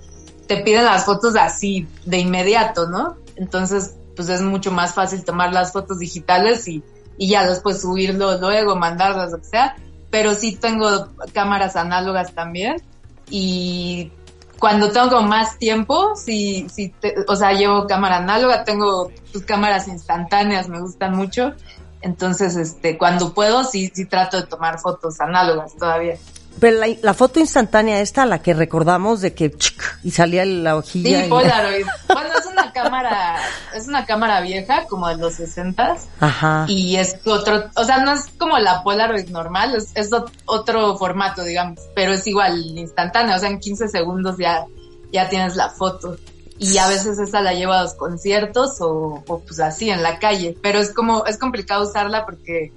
te 0.47 0.57
piden 0.57 0.85
las 0.85 1.05
fotos 1.05 1.35
así 1.35 1.87
de 2.05 2.17
inmediato, 2.17 2.87
¿no? 2.87 3.15
Entonces, 3.35 3.95
pues 4.15 4.29
es 4.29 4.41
mucho 4.41 4.71
más 4.71 4.93
fácil 4.95 5.23
tomar 5.23 5.53
las 5.53 5.71
fotos 5.71 5.99
digitales 5.99 6.67
y, 6.67 6.83
y 7.17 7.29
ya 7.29 7.47
después 7.47 7.81
subirlo 7.81 8.39
luego, 8.39 8.75
mandarlas, 8.75 9.31
lo 9.31 9.37
que 9.37 9.45
sea. 9.45 9.75
Pero 10.09 10.33
sí 10.33 10.55
tengo 10.55 11.09
cámaras 11.33 11.75
análogas 11.75 12.33
también 12.33 12.81
y 13.29 14.11
cuando 14.59 14.91
tengo 14.91 15.21
más 15.21 15.57
tiempo, 15.57 16.15
sí, 16.15 16.67
sí, 16.73 16.93
te- 16.99 17.15
o 17.27 17.35
sea, 17.35 17.53
llevo 17.53 17.87
cámara 17.87 18.17
análoga, 18.17 18.63
tengo 18.63 19.11
pues, 19.31 19.45
cámaras 19.45 19.87
instantáneas, 19.87 20.67
me 20.67 20.81
gustan 20.81 21.15
mucho. 21.15 21.53
Entonces, 22.01 22.55
este, 22.55 22.97
cuando 22.97 23.33
puedo, 23.33 23.63
sí, 23.63 23.91
sí 23.93 24.05
trato 24.05 24.37
de 24.37 24.47
tomar 24.47 24.79
fotos 24.79 25.19
análogas 25.21 25.75
todavía. 25.77 26.17
Pero 26.59 26.77
la, 26.77 26.87
la 27.01 27.13
foto 27.13 27.39
instantánea 27.39 28.01
esta, 28.01 28.25
la 28.25 28.41
que 28.41 28.53
recordamos 28.53 29.21
de 29.21 29.33
que 29.33 29.51
chic, 29.51 29.81
y 30.03 30.11
salía 30.11 30.45
la 30.45 30.75
hojilla. 30.75 31.19
Sí, 31.21 31.25
y- 31.25 31.29
Polaroid. 31.29 31.85
Bueno, 32.07 32.29
es 32.39 32.45
una 32.45 32.71
cámara, 32.73 33.35
es 33.75 33.87
una 33.87 34.05
cámara 34.05 34.41
vieja, 34.41 34.85
como 34.87 35.07
de 35.07 35.17
los 35.17 35.33
60 35.35 35.95
Ajá. 36.19 36.65
y 36.67 36.95
es 36.97 37.17
otro, 37.25 37.65
o 37.75 37.83
sea, 37.83 37.99
no 37.99 38.11
es 38.13 38.25
como 38.37 38.57
la 38.59 38.83
Polaroid 38.83 39.29
normal, 39.29 39.75
es, 39.75 39.89
es 39.95 40.11
ot- 40.11 40.31
otro 40.45 40.97
formato, 40.97 41.43
digamos, 41.43 41.79
pero 41.95 42.13
es 42.13 42.25
igual 42.27 42.59
instantáneo, 42.77 43.35
o 43.35 43.39
sea, 43.39 43.49
en 43.49 43.59
15 43.59 43.87
segundos 43.89 44.35
ya, 44.37 44.65
ya 45.11 45.29
tienes 45.29 45.55
la 45.55 45.69
foto. 45.69 46.17
Y 46.61 46.77
a 46.77 46.87
veces 46.89 47.17
esa 47.19 47.39
la 47.41 47.53
llevo 47.53 47.71
a 47.71 47.83
los 47.83 47.93
conciertos 47.93 48.81
o, 48.81 49.23
o 49.25 49.39
pues 49.39 49.61
así 49.61 49.89
en 49.89 50.03
la 50.03 50.19
calle, 50.19 50.57
pero 50.61 50.79
es 50.79 50.93
como, 50.93 51.25
es 51.25 51.37
complicado 51.37 51.87
usarla 51.87 52.25
porque 52.25 52.73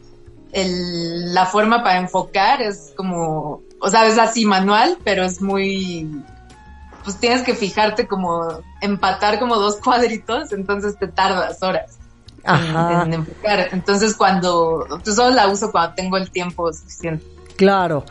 la 0.55 1.47
forma 1.47 1.83
para 1.83 1.99
enfocar 1.99 2.61
es 2.63 2.93
como, 2.97 3.63
o 3.83 3.91
sea, 3.91 4.07
es 4.07 4.17
así 4.17 4.47
manual, 4.47 4.97
pero 5.03 5.25
es 5.25 5.43
muy, 5.43 6.23
pues 7.03 7.19
tienes 7.19 7.43
que 7.43 7.55
fijarte 7.55 8.07
como, 8.07 8.63
empatar 8.81 9.41
como 9.41 9.57
dos 9.57 9.77
cuadritos, 9.77 10.53
entonces 10.53 10.97
te 10.97 11.09
tardas 11.09 11.61
horas. 11.63 11.99
En, 12.45 13.13
enfocar. 13.13 13.69
Entonces 13.73 14.17
cuando, 14.17 14.87
pues 15.03 15.17
solo 15.17 15.35
la 15.35 15.49
uso 15.49 15.73
cuando 15.73 15.95
tengo 15.95 16.17
el 16.17 16.31
tiempo 16.31 16.73
suficiente. 16.73 17.27
Claro. 17.57 18.05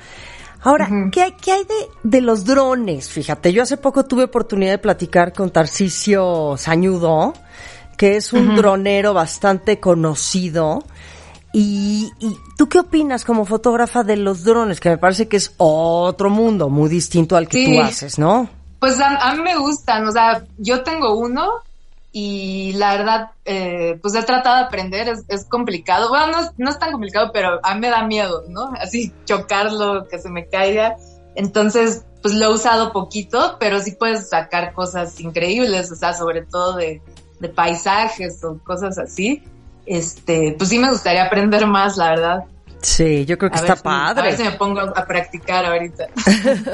Ahora, 0.61 0.89
¿qué 1.11 1.23
hay, 1.23 1.31
qué 1.41 1.53
hay 1.53 1.63
de, 1.63 1.89
de, 2.03 2.21
los 2.21 2.43
drones? 2.45 3.09
Fíjate, 3.09 3.51
yo 3.53 3.63
hace 3.63 3.77
poco 3.77 4.05
tuve 4.05 4.25
oportunidad 4.25 4.71
de 4.71 4.77
platicar 4.77 5.33
con 5.33 5.51
Tarcisio 5.51 6.55
Sañudo, 6.57 7.33
que 7.97 8.17
es 8.17 8.31
un 8.33 8.55
dronero 8.57 9.13
bastante 9.13 9.79
conocido. 9.79 10.83
Y, 11.53 12.11
y, 12.19 12.37
tú 12.57 12.69
qué 12.69 12.79
opinas 12.79 13.25
como 13.25 13.45
fotógrafa 13.45 14.03
de 14.03 14.15
los 14.15 14.43
drones? 14.43 14.79
Que 14.79 14.89
me 14.89 14.97
parece 14.97 15.27
que 15.27 15.37
es 15.37 15.53
otro 15.57 16.29
mundo 16.29 16.69
muy 16.69 16.89
distinto 16.89 17.35
al 17.35 17.47
que 17.47 17.65
tú 17.65 17.81
haces, 17.81 18.17
¿no? 18.17 18.49
Pues 18.79 18.99
a, 18.99 19.35
mí 19.35 19.43
me 19.43 19.57
gustan, 19.57 20.07
o 20.07 20.11
sea, 20.11 20.43
yo 20.57 20.81
tengo 20.81 21.15
uno 21.15 21.47
y 22.11 22.73
la 22.73 22.97
verdad, 22.97 23.31
eh, 23.45 23.99
pues 24.01 24.15
he 24.15 24.23
tratado 24.23 24.57
de 24.57 24.63
aprender, 24.63 25.07
es, 25.07 25.23
es 25.27 25.45
complicado. 25.45 26.09
Bueno, 26.09 26.27
no 26.27 26.39
es, 26.39 26.51
no 26.57 26.69
es, 26.69 26.79
tan 26.79 26.91
complicado, 26.91 27.31
pero 27.31 27.59
a 27.63 27.73
mí 27.75 27.81
me 27.81 27.89
da 27.89 28.05
miedo, 28.05 28.43
¿no? 28.49 28.71
Así 28.79 29.13
chocarlo, 29.25 30.07
que 30.07 30.19
se 30.19 30.29
me 30.29 30.47
caiga. 30.47 30.95
Entonces, 31.35 32.05
pues 32.21 32.33
lo 32.33 32.45
he 32.45 32.53
usado 32.53 32.91
poquito, 32.91 33.57
pero 33.59 33.79
sí 33.79 33.91
puedes 33.91 34.29
sacar 34.29 34.73
cosas 34.73 35.19
increíbles, 35.19 35.91
o 35.91 35.95
sea, 35.95 36.13
sobre 36.13 36.43
todo 36.43 36.75
de, 36.75 37.01
de 37.39 37.49
paisajes 37.49 38.43
o 38.43 38.57
cosas 38.63 38.97
así. 38.97 39.43
Este, 39.91 40.55
pues 40.57 40.69
sí 40.69 40.79
me 40.79 40.89
gustaría 40.89 41.25
aprender 41.25 41.67
más, 41.67 41.97
la 41.97 42.11
verdad. 42.11 42.43
Sí, 42.81 43.25
yo 43.25 43.37
creo 43.37 43.51
que 43.51 43.57
está 43.57 43.75
padre. 43.75 44.21
A 44.21 44.23
ver 44.23 44.37
si 44.37 44.43
me 44.43 44.51
pongo 44.51 44.79
a 44.79 45.05
practicar 45.05 45.65
ahorita. 45.65 46.07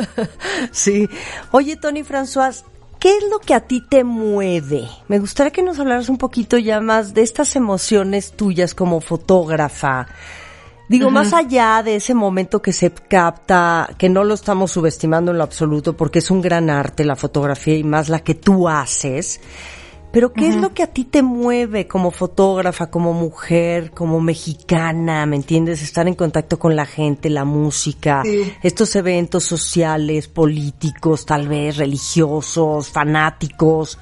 sí. 0.71 1.09
Oye, 1.51 1.75
Tony 1.77 2.03
François, 2.03 2.63
¿Qué 3.00 3.15
es 3.15 3.24
lo 3.29 3.39
que 3.39 3.53
a 3.53 3.59
ti 3.59 3.81
te 3.88 4.03
mueve? 4.03 4.88
Me 5.07 5.19
gustaría 5.19 5.51
que 5.51 5.62
nos 5.62 5.79
hablaras 5.79 6.09
un 6.09 6.17
poquito 6.17 6.57
ya 6.57 6.81
más 6.81 7.13
de 7.13 7.21
estas 7.21 7.55
emociones 7.55 8.31
tuyas 8.31 8.74
como 8.74 9.01
fotógrafa. 9.01 10.07
Digo, 10.89 11.12
más 11.12 11.31
allá 11.33 11.83
de 11.83 11.97
ese 11.97 12.15
momento 12.15 12.59
que 12.62 12.74
se 12.74 12.91
capta, 12.91 13.89
que 14.00 14.09
no 14.09 14.24
lo 14.24 14.33
estamos 14.33 14.71
subestimando 14.71 15.31
en 15.31 15.38
lo 15.38 15.43
absoluto, 15.43 15.95
porque 15.95 16.19
es 16.19 16.31
un 16.31 16.41
gran 16.41 16.71
arte 16.71 17.05
la 17.05 17.15
fotografía 17.15 17.75
y 17.75 17.83
más 17.83 18.09
la 18.09 18.21
que 18.21 18.33
tú 18.33 18.67
haces. 18.67 19.41
Pero 20.11 20.31
¿qué 20.33 20.47
es 20.47 20.55
lo 20.55 20.73
que 20.73 20.83
a 20.83 20.87
ti 20.87 21.03
te 21.03 21.21
mueve 21.21 21.87
como 21.87 22.11
fotógrafa, 22.11 22.89
como 22.89 23.13
mujer, 23.13 23.91
como 23.91 24.21
mexicana? 24.21 25.25
¿Me 25.25 25.35
entiendes? 25.35 25.81
Estar 25.81 26.07
en 26.07 26.15
contacto 26.15 26.57
con 26.57 26.75
la 26.75 26.85
gente, 26.85 27.29
la 27.29 27.43
música, 27.43 28.23
estos 28.63 28.95
eventos 28.95 29.43
sociales, 29.43 30.27
políticos, 30.27 31.25
tal 31.25 31.47
vez 31.47 31.77
religiosos, 31.77 32.89
fanáticos. 32.89 33.99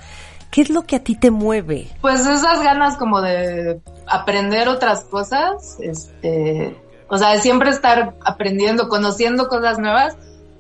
¿Qué 0.51 0.61
es 0.61 0.69
lo 0.69 0.83
que 0.83 0.95
a 0.95 1.03
ti 1.03 1.15
te 1.15 1.31
mueve? 1.31 1.89
Pues 2.01 2.21
esas 2.21 2.61
ganas 2.63 2.97
como 2.97 3.21
de 3.21 3.81
aprender 4.07 4.69
otras 4.69 5.01
cosas, 5.01 5.77
este, 5.81 6.77
o 7.09 7.17
sea, 7.17 7.31
de 7.31 7.39
siempre 7.39 7.71
estar 7.71 8.15
aprendiendo, 8.23 8.87
conociendo 8.87 9.47
cosas 9.47 9.79
nuevas 9.79 10.15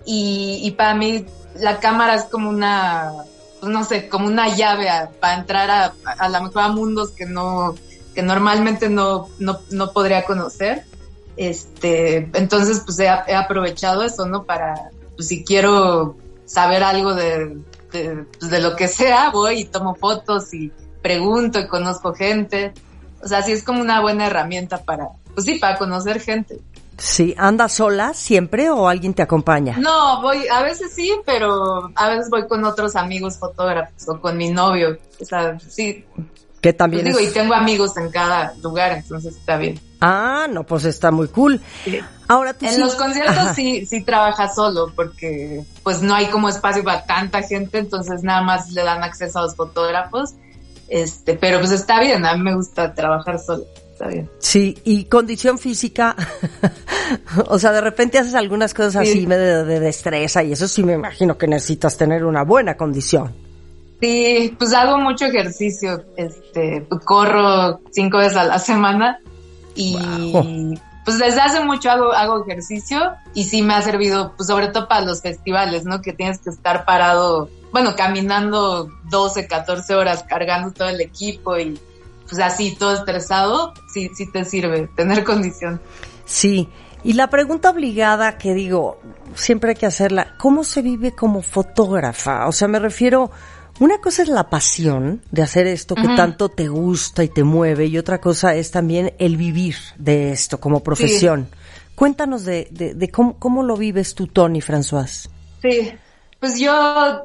y, 0.05 0.59
y 0.63 0.71
para 0.71 0.95
mí 0.95 1.25
la 1.55 1.79
cámara 1.79 2.15
es 2.15 2.23
como 2.25 2.49
una 2.49 3.13
pues, 3.65 3.73
no 3.73 3.83
sé, 3.83 4.07
como 4.07 4.27
una 4.27 4.55
llave 4.55 4.87
para 5.19 5.39
entrar 5.39 5.71
a, 5.71 5.93
a 6.19 6.29
lo 6.29 6.43
mejor 6.43 6.61
a 6.61 6.67
mundos 6.67 7.09
que 7.09 7.25
no, 7.25 7.73
que 8.13 8.21
normalmente 8.21 8.89
no, 8.89 9.27
no, 9.39 9.59
no 9.71 9.91
podría 9.91 10.23
conocer. 10.23 10.83
Este, 11.35 12.29
entonces, 12.35 12.83
pues 12.85 12.99
he, 12.99 13.09
aprovechado 13.09 14.03
eso, 14.03 14.27
¿no? 14.27 14.43
Para, 14.43 14.91
pues 15.15 15.29
si 15.29 15.43
quiero 15.43 16.15
saber 16.45 16.83
algo 16.83 17.15
de, 17.15 17.57
de, 17.91 18.25
pues, 18.37 18.51
de, 18.51 18.61
lo 18.61 18.75
que 18.75 18.87
sea, 18.87 19.31
voy 19.31 19.61
y 19.61 19.65
tomo 19.65 19.95
fotos 19.95 20.53
y 20.53 20.71
pregunto 21.01 21.59
y 21.59 21.67
conozco 21.67 22.13
gente. 22.13 22.71
O 23.23 23.27
sea, 23.27 23.41
sí 23.41 23.51
es 23.51 23.63
como 23.63 23.81
una 23.81 23.99
buena 23.99 24.27
herramienta 24.27 24.83
para, 24.83 25.07
pues 25.33 25.43
sí, 25.47 25.55
para 25.55 25.79
conocer 25.79 26.21
gente. 26.21 26.59
Sí, 26.97 27.35
¿andas 27.37 27.73
sola 27.73 28.13
siempre 28.13 28.69
o 28.69 28.87
alguien 28.87 29.13
te 29.13 29.21
acompaña? 29.21 29.77
No, 29.77 30.21
voy, 30.21 30.47
a 30.47 30.63
veces 30.63 30.93
sí, 30.93 31.13
pero 31.25 31.91
a 31.95 32.09
veces 32.09 32.29
voy 32.29 32.47
con 32.47 32.63
otros 32.63 32.95
amigos 32.95 33.37
fotógrafos 33.37 34.07
o 34.07 34.21
con 34.21 34.37
mi 34.37 34.49
novio. 34.49 34.97
O 35.19 35.25
sea, 35.25 35.59
sí. 35.59 36.05
Que 36.61 36.73
también 36.73 37.03
pues 37.03 37.17
digo, 37.17 37.29
y 37.29 37.33
tengo 37.33 37.53
amigos 37.53 37.95
en 37.97 38.09
cada 38.09 38.53
lugar, 38.63 38.93
entonces 38.93 39.35
está 39.35 39.57
bien. 39.57 39.79
Ah, 40.01 40.47
no, 40.49 40.63
pues 40.63 40.85
está 40.85 41.11
muy 41.11 41.27
cool. 41.27 41.61
Ahora 42.27 42.53
tú 42.53 42.65
En 42.65 42.79
los 42.79 42.95
conciertos 42.95 43.55
sí, 43.55 43.85
sí 43.85 44.01
trabajas 44.01 44.55
solo, 44.55 44.91
porque 44.95 45.63
pues 45.83 46.01
no 46.01 46.15
hay 46.15 46.27
como 46.27 46.49
espacio 46.49 46.83
para 46.83 47.05
tanta 47.05 47.43
gente, 47.43 47.77
entonces 47.77 48.23
nada 48.23 48.41
más 48.41 48.71
le 48.71 48.83
dan 48.83 49.03
acceso 49.03 49.39
a 49.39 49.41
los 49.43 49.55
fotógrafos. 49.55 50.33
Este, 50.87 51.35
pero 51.35 51.59
pues 51.59 51.71
está 51.71 51.99
bien, 51.99 52.25
a 52.25 52.35
mí 52.35 52.43
me 52.43 52.55
gusta 52.55 52.93
trabajar 52.93 53.39
solo 53.39 53.65
está 53.95 54.07
bien. 54.09 54.29
Sí, 54.39 54.77
y 54.83 55.05
condición 55.05 55.57
física, 55.57 56.15
o 57.47 57.57
sea, 57.57 57.71
de 57.71 57.79
repente 57.79 58.19
haces 58.19 58.35
algunas 58.35 58.73
cosas 58.73 58.97
así 58.97 59.25
de, 59.25 59.63
de 59.63 59.79
destreza 59.79 60.43
y 60.43 60.51
eso 60.51 60.67
sí 60.67 60.83
me 60.83 60.93
imagino 60.93 61.37
que 61.37 61.47
necesitas 61.47 61.97
tener 61.97 62.25
una 62.25 62.43
buena 62.43 62.75
condición. 62.75 63.33
Sí, 64.01 64.53
pues 64.59 64.73
hago 64.73 64.97
mucho 64.97 65.25
ejercicio, 65.25 66.03
este, 66.17 66.85
corro 67.05 67.79
cinco 67.91 68.17
veces 68.17 68.35
a 68.35 68.43
la 68.43 68.59
semana 68.59 69.19
y 69.75 69.97
pues 71.05 71.17
desde 71.17 71.39
hace 71.39 71.63
mucho 71.63 71.89
hago, 71.89 72.11
hago 72.11 72.43
ejercicio 72.45 73.13
y 73.33 73.45
sí 73.45 73.61
me 73.61 73.75
ha 73.75 73.81
servido, 73.81 74.33
pues 74.35 74.47
sobre 74.47 74.67
todo 74.67 74.89
para 74.89 75.05
los 75.05 75.21
festivales, 75.21 75.85
¿no? 75.85 76.01
Que 76.01 76.11
tienes 76.11 76.39
que 76.39 76.49
estar 76.49 76.83
parado, 76.83 77.49
bueno, 77.71 77.95
caminando 77.95 78.89
12, 79.09 79.47
14 79.47 79.95
horas 79.95 80.25
cargando 80.27 80.73
todo 80.73 80.89
el 80.89 80.99
equipo 80.99 81.57
y 81.57 81.79
pues 82.27 82.41
así 82.41 82.75
todo 82.75 82.93
estresado, 82.93 83.73
sí, 83.93 84.09
sí 84.15 84.31
te 84.31 84.45
sirve 84.45 84.89
tener 84.95 85.23
condición. 85.25 85.81
Sí, 86.25 86.69
y 87.03 87.13
la 87.13 87.29
pregunta 87.29 87.69
obligada 87.69 88.37
que 88.37 88.53
digo, 88.53 88.99
siempre 89.35 89.71
hay 89.71 89.75
que 89.75 89.85
hacerla, 89.85 90.35
¿cómo 90.39 90.63
se 90.63 90.81
vive 90.81 91.11
como 91.13 91.41
fotógrafa? 91.41 92.47
O 92.47 92.51
sea, 92.51 92.67
me 92.67 92.79
refiero, 92.79 93.29
una 93.79 93.99
cosa 93.99 94.23
es 94.23 94.29
la 94.29 94.49
pasión 94.49 95.21
de 95.31 95.43
hacer 95.43 95.67
esto 95.67 95.93
que 95.93 96.07
tanto 96.15 96.49
te 96.49 96.67
gusta 96.67 97.23
y 97.23 97.27
te 97.27 97.43
mueve, 97.43 97.85
y 97.85 97.97
otra 97.99 98.19
cosa 98.19 98.55
es 98.55 98.71
también 98.71 99.13
el 99.19 99.37
vivir 99.37 99.75
de 99.97 100.31
esto 100.31 100.59
como 100.59 100.81
profesión. 100.81 101.47
Cuéntanos 101.93 102.43
de, 102.43 102.67
de, 102.71 103.11
cómo, 103.11 103.37
cómo, 103.37 103.63
lo 103.63 103.77
vives 103.77 104.15
tú, 104.15 104.27
Tony 104.27 104.59
François. 104.59 105.29
Sí, 105.61 105.91
pues 106.39 106.59
yo, 106.59 106.73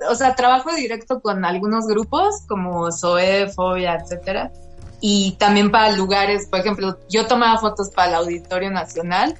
o 0.08 0.14
sea, 0.14 0.34
trabajo 0.34 0.74
directo 0.74 1.20
con 1.20 1.44
algunos 1.44 1.86
grupos 1.86 2.42
como 2.46 2.92
SOE, 2.92 3.48
Fobia, 3.48 3.94
etcétera 3.94 4.52
y 5.00 5.32
también 5.38 5.70
para 5.70 5.92
lugares, 5.92 6.46
por 6.46 6.60
ejemplo, 6.60 6.98
yo 7.08 7.26
tomaba 7.26 7.58
fotos 7.58 7.90
para 7.90 8.08
el 8.08 8.14
Auditorio 8.16 8.70
Nacional, 8.70 9.38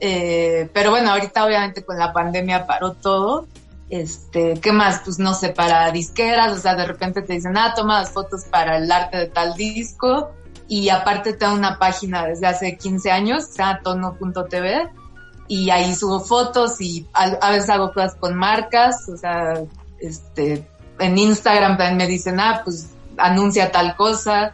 eh, 0.00 0.68
pero 0.72 0.90
bueno, 0.90 1.10
ahorita 1.10 1.44
obviamente 1.44 1.84
con 1.84 1.98
la 1.98 2.12
pandemia 2.12 2.66
paró 2.66 2.92
todo. 2.92 3.46
Este, 3.88 4.54
¿qué 4.60 4.72
más? 4.72 5.00
Pues 5.04 5.18
no 5.20 5.32
sé, 5.34 5.50
para 5.50 5.90
disqueras, 5.92 6.52
o 6.52 6.60
sea, 6.60 6.74
de 6.74 6.86
repente 6.86 7.22
te 7.22 7.34
dicen, 7.34 7.56
ah, 7.56 7.72
toma 7.74 8.00
las 8.00 8.10
fotos 8.10 8.44
para 8.44 8.78
el 8.78 8.90
arte 8.90 9.16
de 9.16 9.26
tal 9.26 9.54
disco, 9.54 10.32
y 10.68 10.88
aparte 10.88 11.32
tengo 11.32 11.54
una 11.54 11.78
página 11.78 12.26
desde 12.26 12.48
hace 12.48 12.76
15 12.76 13.10
años, 13.12 13.44
se 13.44 13.58
llama 13.58 13.80
tono.tv, 13.84 14.88
y 15.46 15.70
ahí 15.70 15.94
subo 15.94 16.18
fotos 16.18 16.80
y 16.80 17.06
a, 17.12 17.24
a, 17.40 17.50
veces 17.52 17.70
hago 17.70 17.92
cosas 17.92 18.16
con 18.16 18.34
marcas, 18.34 19.08
o 19.08 19.16
sea, 19.16 19.62
este, 20.00 20.68
en 20.98 21.18
Instagram 21.18 21.76
también 21.76 21.96
me 21.96 22.06
dicen, 22.08 22.40
ah, 22.40 22.62
pues 22.64 22.88
anuncia 23.16 23.70
tal 23.70 23.94
cosa, 23.94 24.52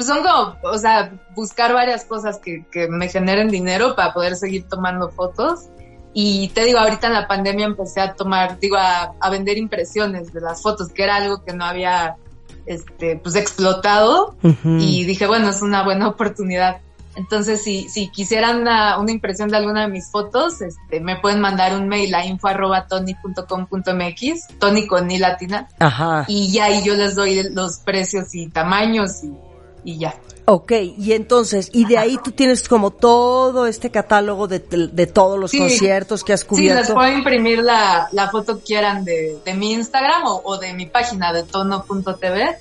pues 0.00 0.08
son 0.08 0.22
como, 0.22 0.56
o 0.62 0.78
sea, 0.78 1.12
buscar 1.34 1.74
varias 1.74 2.06
cosas 2.06 2.38
que, 2.38 2.64
que 2.72 2.88
me 2.88 3.10
generen 3.10 3.50
dinero 3.50 3.94
para 3.94 4.14
poder 4.14 4.34
seguir 4.34 4.66
tomando 4.66 5.10
fotos. 5.10 5.66
Y 6.14 6.48
te 6.54 6.64
digo, 6.64 6.78
ahorita 6.78 7.08
en 7.08 7.12
la 7.12 7.28
pandemia 7.28 7.66
empecé 7.66 8.00
a 8.00 8.14
tomar, 8.14 8.58
digo, 8.58 8.78
a, 8.78 9.12
a, 9.20 9.28
vender 9.28 9.58
impresiones 9.58 10.32
de 10.32 10.40
las 10.40 10.62
fotos, 10.62 10.88
que 10.88 11.02
era 11.02 11.16
algo 11.16 11.44
que 11.44 11.52
no 11.52 11.66
había, 11.66 12.16
este, 12.64 13.16
pues 13.16 13.36
explotado. 13.36 14.36
Y 14.64 15.04
dije, 15.04 15.26
bueno, 15.26 15.50
es 15.50 15.60
una 15.60 15.84
buena 15.84 16.08
oportunidad. 16.08 16.78
Entonces, 17.14 17.62
si, 17.62 17.86
si 17.90 18.08
quisieran 18.08 18.62
una, 18.62 18.98
una, 18.98 19.12
impresión 19.12 19.50
de 19.50 19.58
alguna 19.58 19.82
de 19.82 19.88
mis 19.88 20.10
fotos, 20.10 20.62
este, 20.62 21.00
me 21.00 21.16
pueden 21.16 21.42
mandar 21.42 21.76
un 21.76 21.88
mail 21.88 22.14
a 22.14 22.24
info 22.24 22.48
arroba 22.48 22.86
tony.com.mx, 22.86 24.58
tony 24.58 24.86
con 24.86 25.08
ni 25.08 25.18
latina. 25.18 25.68
Ajá. 25.78 26.24
Y 26.26 26.50
ya 26.50 26.64
ahí 26.64 26.82
yo 26.82 26.94
les 26.94 27.14
doy 27.14 27.50
los 27.52 27.80
precios 27.80 28.34
y 28.34 28.48
tamaños 28.48 29.22
y 29.24 29.49
y 29.84 29.98
ya. 29.98 30.14
Ok, 30.52 30.72
y 30.98 31.12
entonces, 31.12 31.70
y 31.72 31.84
de 31.84 31.96
ahí 31.96 32.18
tú 32.24 32.32
tienes 32.32 32.68
como 32.68 32.90
todo 32.90 33.66
este 33.66 33.90
catálogo 33.90 34.48
de, 34.48 34.58
de 34.58 35.06
todos 35.06 35.38
los 35.38 35.52
conciertos 35.52 36.24
que 36.24 36.32
has 36.32 36.44
cubierto. 36.44 36.82
Sí, 36.82 36.88
les 36.88 36.92
puedo 36.92 37.12
imprimir 37.12 37.60
la, 37.60 38.08
la 38.10 38.30
foto 38.30 38.58
que 38.58 38.64
quieran 38.64 39.04
de, 39.04 39.38
de 39.44 39.54
mi 39.54 39.72
Instagram 39.74 40.26
o, 40.26 40.42
o, 40.44 40.58
de 40.58 40.72
mi 40.72 40.86
página 40.86 41.32
de 41.32 41.44
tono.tv. 41.44 42.58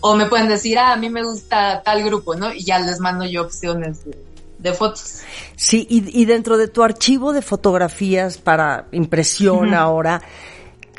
O 0.00 0.16
me 0.16 0.26
pueden 0.26 0.48
decir, 0.48 0.78
ah, 0.78 0.92
a 0.92 0.96
mí 0.96 1.10
me 1.10 1.22
gusta 1.22 1.80
tal 1.84 2.02
grupo, 2.02 2.34
¿no? 2.34 2.52
Y 2.52 2.64
ya 2.64 2.80
les 2.80 2.98
mando 2.98 3.24
yo 3.24 3.42
opciones 3.42 4.04
de, 4.04 4.18
de 4.58 4.72
fotos. 4.72 5.20
Sí, 5.54 5.86
y, 5.88 6.20
y, 6.20 6.24
dentro 6.24 6.56
de 6.56 6.66
tu 6.66 6.82
archivo 6.82 7.32
de 7.32 7.42
fotografías 7.42 8.38
para 8.38 8.86
impresión 8.90 9.74
ahora, 9.74 10.22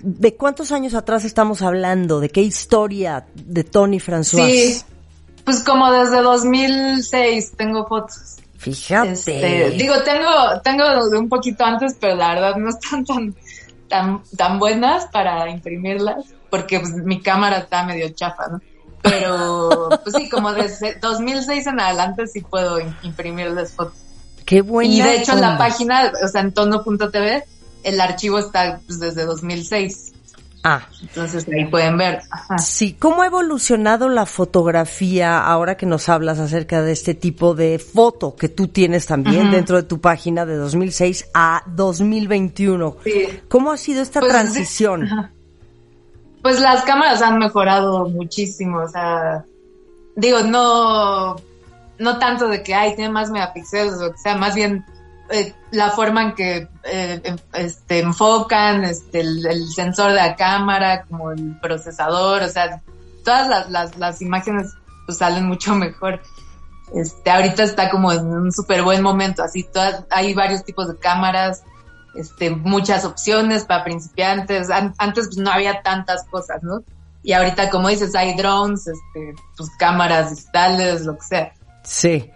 ¿de 0.01 0.36
cuántos 0.36 0.71
años 0.71 0.93
atrás 0.93 1.25
estamos 1.25 1.62
hablando? 1.62 2.21
¿De 2.21 2.29
qué 2.29 2.41
historia 2.41 3.25
de 3.36 3.65
Tony 3.65 3.99
François? 3.99 4.49
Sí, 4.49 4.82
pues 5.49 5.63
como 5.63 5.91
desde 5.91 6.21
2006 6.21 7.53
tengo 7.57 7.88
fotos. 7.88 8.38
Fíjate. 8.59 9.13
Este, 9.13 9.71
digo, 9.71 9.95
tengo, 10.03 10.62
tengo 10.63 11.09
de 11.09 11.17
un 11.17 11.27
poquito 11.27 11.65
antes, 11.65 11.95
pero 11.99 12.15
la 12.15 12.35
verdad 12.35 12.55
no 12.57 12.69
están 12.69 13.03
tan, 13.03 13.35
tan, 13.88 14.21
tan 14.38 14.59
buenas 14.59 15.07
para 15.07 15.49
imprimirlas, 15.49 16.23
porque 16.51 16.79
pues, 16.79 16.93
mi 16.93 17.19
cámara 17.19 17.57
está 17.57 17.83
medio 17.83 18.09
chafa, 18.09 18.47
¿no? 18.47 18.62
Pero, 19.01 19.89
pues 20.03 20.15
sí, 20.15 20.29
como 20.29 20.53
desde 20.53 20.99
2006 20.99 21.65
en 21.65 21.79
adelante 21.79 22.27
sí 22.27 22.41
puedo 22.41 22.77
imprimir 23.01 23.47
fotos. 23.75 23.97
Qué 24.45 24.62
buena. 24.62 24.93
Y 24.93 25.01
de 25.01 25.15
hecho 25.17 25.31
en 25.31 25.41
la 25.41 25.57
página, 25.57 26.13
o 26.23 26.27
sea, 26.27 26.41
en 26.41 26.53
tono.tv, 26.53 27.43
el 27.81 27.99
archivo 27.99 28.38
está 28.38 28.81
pues, 28.85 28.99
desde 28.99 29.25
2006. 29.25 30.13
Ah. 30.63 30.88
Entonces 31.02 31.48
ahí 31.48 31.65
pueden 31.65 31.98
ver. 31.98 32.22
Sí, 32.62 32.93
¿cómo 32.93 33.22
ha 33.22 33.28
evolucionado 33.28 34.10
la 34.10 34.26
fotografía 34.26 35.39
ahora 35.39 35.78
que 35.78 35.86
nos 35.86 36.10
hablas 36.10 36.39
acerca 36.39 36.82
de 36.82 36.91
este 36.91 37.13
tipo 37.13 37.56
de 37.56 37.80
foto 37.80 38.36
que 38.36 38.50
tú 38.50 38.67
tienes 38.67 39.06
también 39.06 39.52
dentro 39.52 39.78
de 39.78 39.84
tu 39.84 40.02
página 40.02 40.45
de 40.45 40.56
2006 40.58 41.30
a 41.34 41.63
2021? 41.67 42.98
Sí. 43.04 43.28
¿Cómo 43.48 43.72
ha 43.72 43.78
sido 43.78 44.02
esta 44.02 44.19
Pues, 44.19 44.32
transición? 44.32 45.32
Pues 46.41 46.60
las 46.60 46.84
cámaras 46.84 47.22
han 47.22 47.38
mejorado 47.38 48.08
muchísimo, 48.10 48.80
o 48.80 48.88
sea, 48.88 49.45
digo, 50.15 50.41
no, 50.41 51.36
no 52.00 52.19
tanto 52.19 52.48
de 52.48 52.63
que, 52.63 52.74
ay, 52.74 52.95
tiene 52.95 53.12
más 53.12 53.30
megapíxeles 53.30 53.95
o 54.02 54.12
que 54.12 54.17
sea, 54.17 54.36
más 54.38 54.56
bien 54.56 54.86
eh, 55.29 55.53
la 55.71 55.91
forma 55.91 56.23
en 56.23 56.35
que 56.35 56.67
eh, 56.83 57.35
este, 57.53 57.99
enfocan, 57.99 58.83
este, 58.83 59.21
el, 59.21 59.67
sensor 59.69 60.09
de 60.09 60.15
la 60.15 60.35
cámara, 60.35 61.03
como 61.03 61.31
el 61.31 61.59
procesador, 61.59 62.41
o 62.43 62.47
sea, 62.49 62.81
todas 63.23 63.47
las, 63.47 63.69
las, 63.69 63.97
las 63.97 64.21
imágenes 64.21 64.73
pues 65.05 65.17
salen 65.19 65.45
mucho 65.45 65.75
mejor. 65.75 66.21
Este, 66.93 67.29
ahorita 67.29 67.63
está 67.63 67.89
como 67.89 68.11
en 68.11 68.25
un 68.25 68.51
súper 68.51 68.81
buen 68.81 69.03
momento, 69.03 69.43
así 69.43 69.63
todas, 69.63 70.05
hay 70.09 70.33
varios 70.33 70.63
tipos 70.63 70.87
de 70.87 70.97
cámaras, 70.97 71.63
este, 72.15 72.49
muchas 72.49 73.05
opciones 73.05 73.65
para 73.65 73.83
principiantes. 73.83 74.71
An- 74.71 74.95
antes 74.97 75.27
pues, 75.27 75.37
no 75.37 75.51
había 75.51 75.81
tantas 75.83 76.25
cosas, 76.25 76.63
¿no? 76.63 76.83
Y 77.21 77.33
ahorita, 77.33 77.69
como 77.69 77.89
dices, 77.89 78.15
hay 78.15 78.35
drones, 78.35 78.87
este, 78.87 79.35
pues 79.55 79.69
cámaras 79.77 80.31
digitales, 80.31 81.01
lo 81.01 81.15
que 81.17 81.25
sea. 81.25 81.53
Sí. 81.83 82.31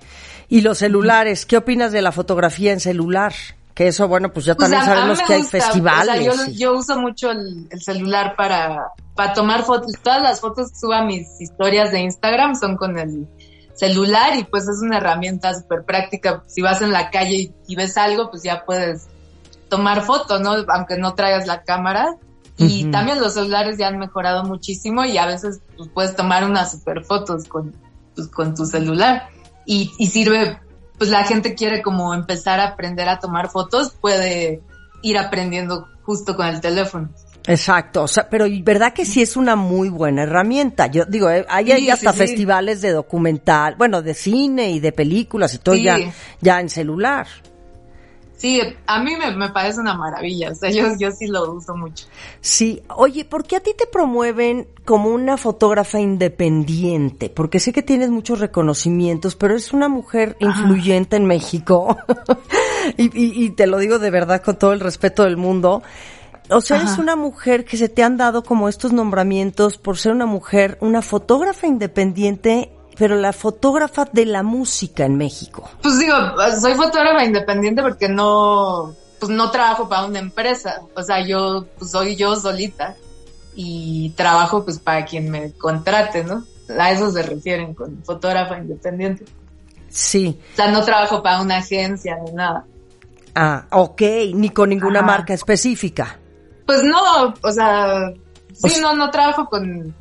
Y 0.50 0.62
los 0.62 0.78
celulares, 0.80 1.46
¿qué 1.46 1.58
opinas 1.58 1.92
de 1.92 2.02
la 2.02 2.12
fotografía 2.12 2.72
en 2.74 2.80
celular? 2.80 3.34
Que 3.74 3.88
eso, 3.88 4.08
bueno, 4.08 4.32
pues 4.32 4.46
ya 4.46 4.54
Pues, 4.56 4.70
también 4.70 4.86
sabemos 4.86 5.20
que 5.22 5.34
hay 5.34 5.44
festivales. 5.44 6.28
o 6.28 6.34
sea, 6.34 6.46
yo, 6.46 6.52
y- 6.52 6.58
yo 6.58 6.74
uso 6.78 7.00
mucho 7.00 7.32
el, 7.32 7.68
el 7.72 7.82
celular 7.82 8.36
para, 8.36 8.88
para 9.16 9.34
tomar 9.34 9.64
fotos. 9.64 9.94
Todas 10.04 10.22
las 10.22 10.40
fotos 10.40 10.72
que 10.72 10.78
subo 10.78 10.94
a 10.94 11.04
mis 11.04 11.42
historias 11.42 11.92
de 11.92 12.02
Instagram 12.02 12.56
son 12.56 12.78
con 12.78 13.00
el 13.00 13.28
celular 13.74 14.36
y 14.38 14.44
pues 14.44 14.68
es 14.68 14.80
una 14.84 14.98
herramienta 14.98 15.54
súper 15.56 15.84
práctica. 15.84 16.44
Si 16.46 16.62
vas 16.62 16.82
en 16.84 16.92
la 16.92 17.10
calle 17.10 17.36
y, 17.36 17.54
y 17.68 17.76
ves 17.76 17.98
algo, 17.98 18.30
pues 18.30 18.44
ya 18.44 18.64
puedes 18.64 19.08
tomar 19.70 20.04
fotos, 20.04 20.40
¿no? 20.42 20.54
Aunque 20.76 20.98
no 20.98 21.16
traigas 21.16 21.48
la 21.48 21.64
cámara. 21.64 22.16
Y 22.56 22.92
también 22.92 23.20
los 23.20 23.34
celulares 23.34 23.80
ya 23.80 23.88
han 23.88 23.98
mejorado 23.98 24.44
muchísimo 24.44 25.04
y 25.04 25.18
a 25.18 25.26
veces 25.26 25.62
pues, 25.76 25.90
puedes 25.92 26.16
tomar 26.16 26.44
unas 26.44 26.72
super 26.72 27.04
fotos 27.04 27.48
con, 27.48 27.76
pues, 28.16 28.28
con 28.28 28.54
tu 28.54 28.68
celular. 28.68 29.28
Y, 29.66 29.92
y 29.98 30.08
sirve, 30.08 30.60
pues 30.98 31.10
la 31.10 31.24
gente 31.24 31.56
quiere 31.56 31.82
como 31.82 32.14
empezar 32.14 32.60
a 32.60 32.70
aprender 32.70 33.10
a 33.10 33.20
tomar 33.20 33.50
fotos, 33.50 33.92
puede 34.00 34.62
ir 35.02 35.18
aprendiendo 35.18 35.88
justo 36.04 36.36
con 36.36 36.48
el 36.48 36.62
teléfono. 36.62 37.10
Exacto, 37.46 38.04
o 38.04 38.08
sea, 38.08 38.30
pero 38.30 38.46
verdad 38.62 38.94
que 38.94 39.04
sí 39.04 39.22
es 39.22 39.36
una 39.36 39.58
muy 39.58 39.90
buena 39.90 40.24
herramienta. 40.24 40.88
Yo 40.88 41.04
digo, 41.06 41.30
eh, 41.30 41.46
hay, 41.50 41.72
hay 41.74 41.82
Sí, 41.82 41.90
hasta 41.90 42.14
sí, 42.14 42.20
sí. 42.20 42.28
festivales 42.28 42.82
de 42.82 42.92
documental, 42.92 43.76
bueno, 43.78 44.02
de 44.02 44.14
cine 44.14 44.72
y 44.72 44.80
de 44.80 44.94
películas 44.94 45.54
y 45.54 45.58
todo 45.58 45.76
ya, 45.76 45.98
ya 46.40 46.62
en 46.62 46.70
celular. 46.70 47.28
Sí, 48.36 48.60
a 48.88 49.02
mí 49.02 49.16
me, 49.16 49.36
me 49.38 49.50
parece 49.50 49.80
una 49.80 49.94
maravilla, 49.94 50.52
o 50.52 50.56
sea, 50.56 50.70
yo, 50.70 50.88
yo 51.00 51.12
sí 51.12 51.28
lo 51.28 51.50
uso 51.54 51.76
mucho. 51.78 52.08
Sí, 52.42 52.82
oye, 52.90 53.24
¿por 53.24 53.46
qué 53.46 53.56
a 53.56 53.60
ti 53.62 53.72
te 53.78 53.86
promueven 53.88 54.68
como 54.84 55.10
una 55.10 55.38
fotógrafa 55.38 56.00
independiente? 56.00 57.30
Porque 57.30 57.60
sé 57.60 57.72
que 57.72 57.84
tienes 57.84 58.10
muchos 58.10 58.40
reconocimientos, 58.40 59.36
pero 59.36 59.56
es 59.56 59.72
una 59.72 59.88
mujer 59.88 60.36
influyente 60.40 61.16
en 61.16 61.26
México. 61.26 61.98
y, 62.98 63.04
y- 63.18 63.46
y 63.46 63.50
te 63.52 63.66
lo 63.68 63.78
digo 63.78 64.00
de 64.00 64.10
verdad 64.12 64.42
con 64.42 64.58
todo 64.58 64.74
el 64.74 64.80
respeto 64.82 65.24
del 65.24 65.38
mundo. 65.38 65.82
O 66.50 66.60
sea, 66.60 66.78
eres 66.78 66.98
una 66.98 67.16
mujer 67.16 67.64
que 67.64 67.78
se 67.78 67.88
te 67.88 68.04
han 68.04 68.18
dado 68.18 68.44
como 68.44 68.68
estos 68.68 68.92
nombramientos 68.92 69.78
por 69.78 69.98
ser 69.98 70.12
una 70.12 70.26
mujer, 70.26 70.78
una 70.82 71.02
fotógrafa 71.02 71.68
independiente, 71.68 72.70
pero 72.98 73.16
la 73.16 73.34
fotógrafa 73.34 74.06
de 74.12 74.26
la 74.26 74.44
música 74.44 75.06
en 75.06 75.18
México. 75.18 75.70
Pues 75.82 76.00
digo, 76.00 76.16
soy 76.62 76.74
fotógrafa 76.76 77.24
independiente 77.24 77.82
porque 77.82 78.08
no, 78.10 78.94
pues 79.20 79.32
no 79.32 79.50
trabajo 79.52 79.88
para 79.90 80.06
una 80.06 80.20
empresa, 80.20 80.82
o 80.96 81.04
sea, 81.04 81.26
yo 81.26 81.66
pues 81.78 81.92
soy 81.92 82.16
yo 82.16 82.36
solita 82.36 82.96
y 83.56 84.12
trabajo 84.12 84.64
pues 84.64 84.80
para 84.80 85.06
quien 85.06 85.30
me 85.30 85.52
contrate, 85.54 86.24
¿no? 86.24 86.44
A 86.80 86.92
eso 86.92 87.12
se 87.12 87.22
refieren 87.24 87.74
con 87.74 88.04
fotógrafa 88.04 88.58
independiente. 88.58 89.26
Sí. 89.90 90.40
O 90.54 90.56
sea, 90.56 90.72
no 90.72 90.84
trabajo 90.84 91.22
para 91.22 91.42
una 91.42 91.58
agencia 91.58 92.18
ni 92.26 92.32
nada. 92.32 92.66
Ah, 93.36 93.66
ok, 93.72 94.02
ni 94.34 94.50
con 94.50 94.70
ninguna 94.70 95.00
Ajá. 95.00 95.08
marca 95.08 95.34
específica. 95.34 96.20
Pues 96.66 96.82
no, 96.84 97.34
o 97.42 97.52
sea, 97.52 98.10
O 98.10 98.68
sí, 98.68 98.70
sea- 98.70 98.82
no, 98.82 98.94
no 98.96 99.12
trabajo 99.12 99.46
con, 99.48 99.94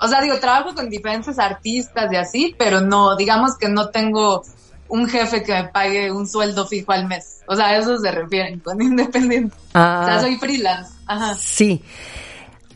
o 0.00 0.08
sea, 0.08 0.20
digo, 0.20 0.38
trabajo 0.38 0.74
con 0.74 0.88
diferentes 0.90 1.38
artistas 1.38 2.12
y 2.12 2.16
así, 2.16 2.54
pero 2.58 2.80
no, 2.80 3.16
digamos 3.16 3.56
que 3.56 3.68
no 3.68 3.88
tengo 3.90 4.42
un 4.88 5.06
jefe 5.08 5.42
que 5.42 5.52
me 5.52 5.64
pague 5.64 6.10
un 6.10 6.26
sueldo 6.26 6.66
fijo 6.66 6.92
al 6.92 7.06
mes. 7.06 7.40
O 7.46 7.54
sea, 7.56 7.66
a 7.68 7.76
eso 7.78 7.98
se 7.98 8.10
refieren 8.10 8.58
con 8.64 8.80
independiente. 8.80 9.54
Ah. 9.74 10.00
O 10.02 10.06
sea, 10.06 10.20
soy 10.20 10.36
freelance. 10.36 10.92
Ajá. 11.06 11.34
Sí. 11.34 11.82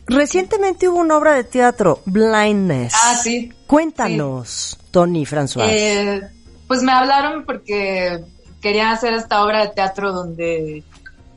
Recientemente 0.05 0.89
hubo 0.89 0.99
una 0.99 1.15
obra 1.17 1.33
de 1.33 1.43
teatro, 1.45 2.01
Blindness. 2.05 2.93
Ah, 3.03 3.15
sí. 3.15 3.51
Cuéntanos, 3.67 4.77
Tony 4.91 5.25
François. 5.25 5.65
Eh, 5.69 6.21
pues 6.67 6.83
me 6.83 6.91
hablaron 6.91 7.45
porque 7.45 8.23
querían 8.61 8.91
hacer 8.91 9.13
esta 9.13 9.43
obra 9.43 9.61
de 9.61 9.69
teatro 9.69 10.11
donde 10.11 10.83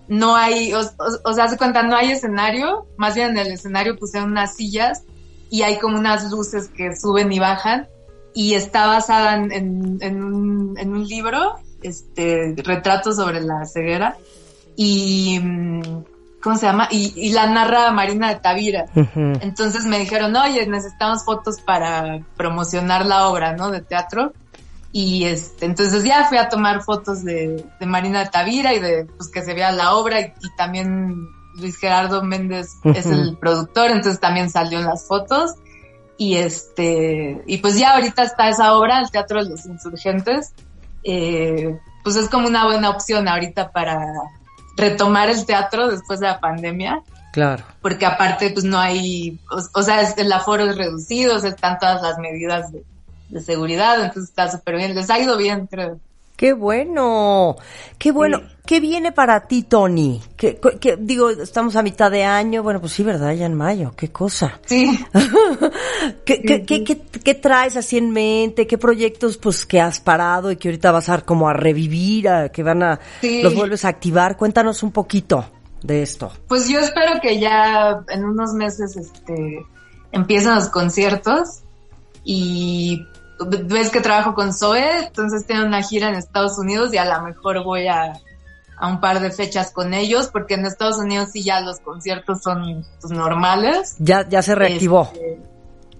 no 0.09 0.35
hay, 0.37 0.72
o, 0.75 0.81
o- 0.81 1.31
o 1.31 1.33
sea, 1.33 1.49
se 1.49 1.57
cuenta, 1.57 1.83
no 1.85 1.96
hay 1.96 2.11
escenario, 2.11 2.87
más 2.96 3.14
bien 3.14 3.31
en 3.31 3.38
el 3.38 3.53
escenario 3.53 3.96
pusieron 3.96 4.31
unas 4.33 4.55
sillas 4.57 5.03
y 5.51 5.63
hay 5.63 5.79
como 5.79 5.99
unas 5.99 6.31
luces 6.31 6.69
que 6.69 6.95
suben 6.97 7.33
y 7.33 7.39
bajan 7.39 7.89
y 8.35 8.55
está 8.55 8.87
basada 8.87 9.35
en, 9.37 9.53
en- 9.53 9.99
en 10.01 10.23
un, 10.23 10.79
en 10.79 10.93
un 10.93 11.07
libro, 11.07 11.57
este, 11.83 12.55
retrato 12.59 13.13
sobre 13.13 13.41
la 13.41 13.65
ceguera 13.65 14.17
y, 14.77 15.39
mm, 15.41 15.83
¿cómo 16.43 16.57
se 16.57 16.67
llama? 16.67 16.89
Y, 16.91 17.13
y 17.17 17.33
la 17.33 17.47
narra 17.47 17.91
Marina 17.93 18.29
de 18.29 18.37
Tavira. 18.41 18.85
Ujú. 18.95 19.33
Entonces 19.41 19.85
me 19.85 19.99
dijeron, 19.99 20.35
oye, 20.37 20.67
necesitamos 20.67 21.25
fotos 21.25 21.61
para 21.61 22.21
promocionar 22.37 23.07
la 23.07 23.29
obra, 23.29 23.55
¿no? 23.57 23.71
De 23.71 23.81
teatro. 23.81 24.33
Y 24.93 25.25
este, 25.25 25.67
entonces 25.67 26.05
ya 26.05 26.27
fui 26.27 26.39
a 26.39 26.49
tomar 26.49 26.83
fotos 26.83 27.23
de, 27.25 27.65
de 27.79 27.87
Marina 27.87 28.21
de 28.25 28.31
Tavira 28.31 28.73
y 28.75 28.81
de 28.81 29.05
pues 29.17 29.29
que 29.31 29.43
se 29.43 29.53
vea 29.55 29.71
la 29.73 29.95
obra 29.95 30.21
y, 30.21 30.25
y 30.25 30.57
también 30.57 31.29
Luis 31.57 31.77
Gerardo 31.79 32.23
Méndez 32.23 32.69
es 32.85 33.07
el 33.07 33.37
productor, 33.38 33.90
entonces 33.90 34.21
también 34.21 34.51
salió 34.51 34.79
en 34.79 34.85
las 34.87 35.07
fotos. 35.07 35.53
Y 36.19 36.37
este, 36.37 37.42
y 37.47 37.59
pues 37.59 37.79
ya 37.79 37.95
ahorita 37.95 38.23
está 38.23 38.49
esa 38.49 38.75
obra, 38.75 39.01
el 39.01 39.11
Teatro 39.11 39.42
de 39.45 39.51
los 39.51 39.66
Insurgentes. 39.66 40.53
Eh, 41.05 41.79
pues 42.03 42.16
es 42.16 42.29
como 42.29 42.49
una 42.49 42.64
buena 42.64 42.90
opción 42.90 43.29
ahorita 43.29 43.71
para 43.71 44.01
retomar 44.77 45.29
el 45.31 45.45
teatro 45.47 45.88
después 45.88 46.21
de 46.21 46.27
la 46.27 46.40
pandemia 46.40 47.03
Claro. 47.33 47.64
porque 47.83 48.07
aparte 48.07 48.51
pues 48.51 48.64
no 48.64 48.79
hay, 48.79 49.38
o, 49.51 49.79
o 49.79 49.83
sea, 49.83 50.01
es- 50.03 50.16
el 50.19 50.33
aforo 50.33 50.64
es 50.64 50.77
reducido, 50.77 51.37
o 51.37 51.38
sea, 51.38 51.51
están 51.51 51.79
todas 51.79 52.03
las 52.03 52.19
medidas 52.19 52.73
de, 52.73 52.83
de 53.29 53.40
seguridad, 53.40 54.01
entonces 54.03 54.31
está 54.31 54.51
súper 54.51 54.77
bien, 54.77 54.95
les 54.95 55.09
ha 55.11 55.19
ido 55.19 55.37
bien, 55.37 55.66
creo. 55.66 55.99
Qué 56.37 56.53
bueno, 56.53 57.57
qué 57.99 58.12
bueno. 58.12 58.38
Sí. 58.38 58.44
¿Qué 58.66 58.81
viene 58.81 59.12
para 59.12 59.46
ti, 59.46 59.62
Tony? 59.62 60.20
¿Qué, 60.37 60.59
qué- 60.81 60.96
digo, 61.01 61.31
estamos 61.31 61.77
a 61.77 61.83
mitad 61.85 62.11
de 62.11 62.25
año, 62.25 62.64
bueno, 62.64 62.81
pues 62.81 62.92
sí, 62.94 63.05
¿verdad? 63.05 63.33
Ya 63.33 63.46
en 63.46 63.55
mayo, 63.55 63.92
qué 63.96 64.11
cosa. 64.11 64.59
Sí, 64.66 64.99
¿Qué, 66.25 66.42
qué, 66.42 66.64
qué, 66.64 66.83
qué- 66.85 67.01
qué 67.01 67.35
traes 67.35 67.77
así 67.77 67.96
en 67.96 68.11
mente? 68.11 68.66
¿Qué 68.66 68.77
proyectos 68.77 69.37
pues 69.37 69.64
que 69.64 69.81
has 69.81 70.01
parado 70.01 70.51
y 70.51 70.57
que 70.57 70.68
ahorita 70.68 70.90
vas 70.90 71.09
a 71.09 71.20
como 71.22 71.49
a 71.49 71.53
revivir, 71.53 72.29
a- 72.29 72.49
que 72.49 72.62
van 72.64 72.83
a, 72.83 72.99
los 73.22 73.55
vuelves 73.55 73.85
a 73.85 73.88
activar? 73.88 74.37
Cuéntanos 74.37 74.83
un 74.83 74.90
poquito 74.92 75.44
de 75.83 76.03
esto. 76.03 76.33
pues 76.49 76.68
yo 76.68 76.81
espero 76.81 77.20
que 77.22 77.38
ya 77.38 78.01
en 78.09 78.25
unos 78.25 78.53
meses 78.53 78.96
este 78.96 79.64
empiecen 80.11 80.57
los 80.57 80.68
conciertos 80.70 81.61
y 82.25 83.07
ves 83.38 83.90
que 83.90 84.01
trabajo 84.01 84.35
con 84.35 84.53
Zoe, 84.53 85.07
entonces 85.07 85.46
tengo 85.46 85.64
una 85.64 85.83
gira 85.83 86.09
en 86.09 86.14
Estados 86.14 86.59
Unidos 86.59 86.92
y 86.94 86.99
a 86.99 87.05
lo 87.05 87.22
mejor 87.22 87.62
voy 87.64 87.87
a, 87.87 88.14
a 88.79 88.88
un 88.88 89.01
par 89.01 89.20
de 89.20 89.31
fechas 89.31 89.72
con 89.72 89.94
ellos, 89.94 90.29
porque 90.33 90.55
en 90.55 90.66
Estados 90.66 90.99
Unidos 90.99 91.31
sí 91.33 91.42
ya 91.42 91.61
los 91.61 91.81
conciertos 91.81 92.42
son 92.42 92.87
pues, 93.01 93.12
normales. 93.12 93.96
Ya, 93.99 94.27
ya 94.29 94.42
se 94.42 94.55
reactivó. 94.55 95.11
Este, 95.14 95.40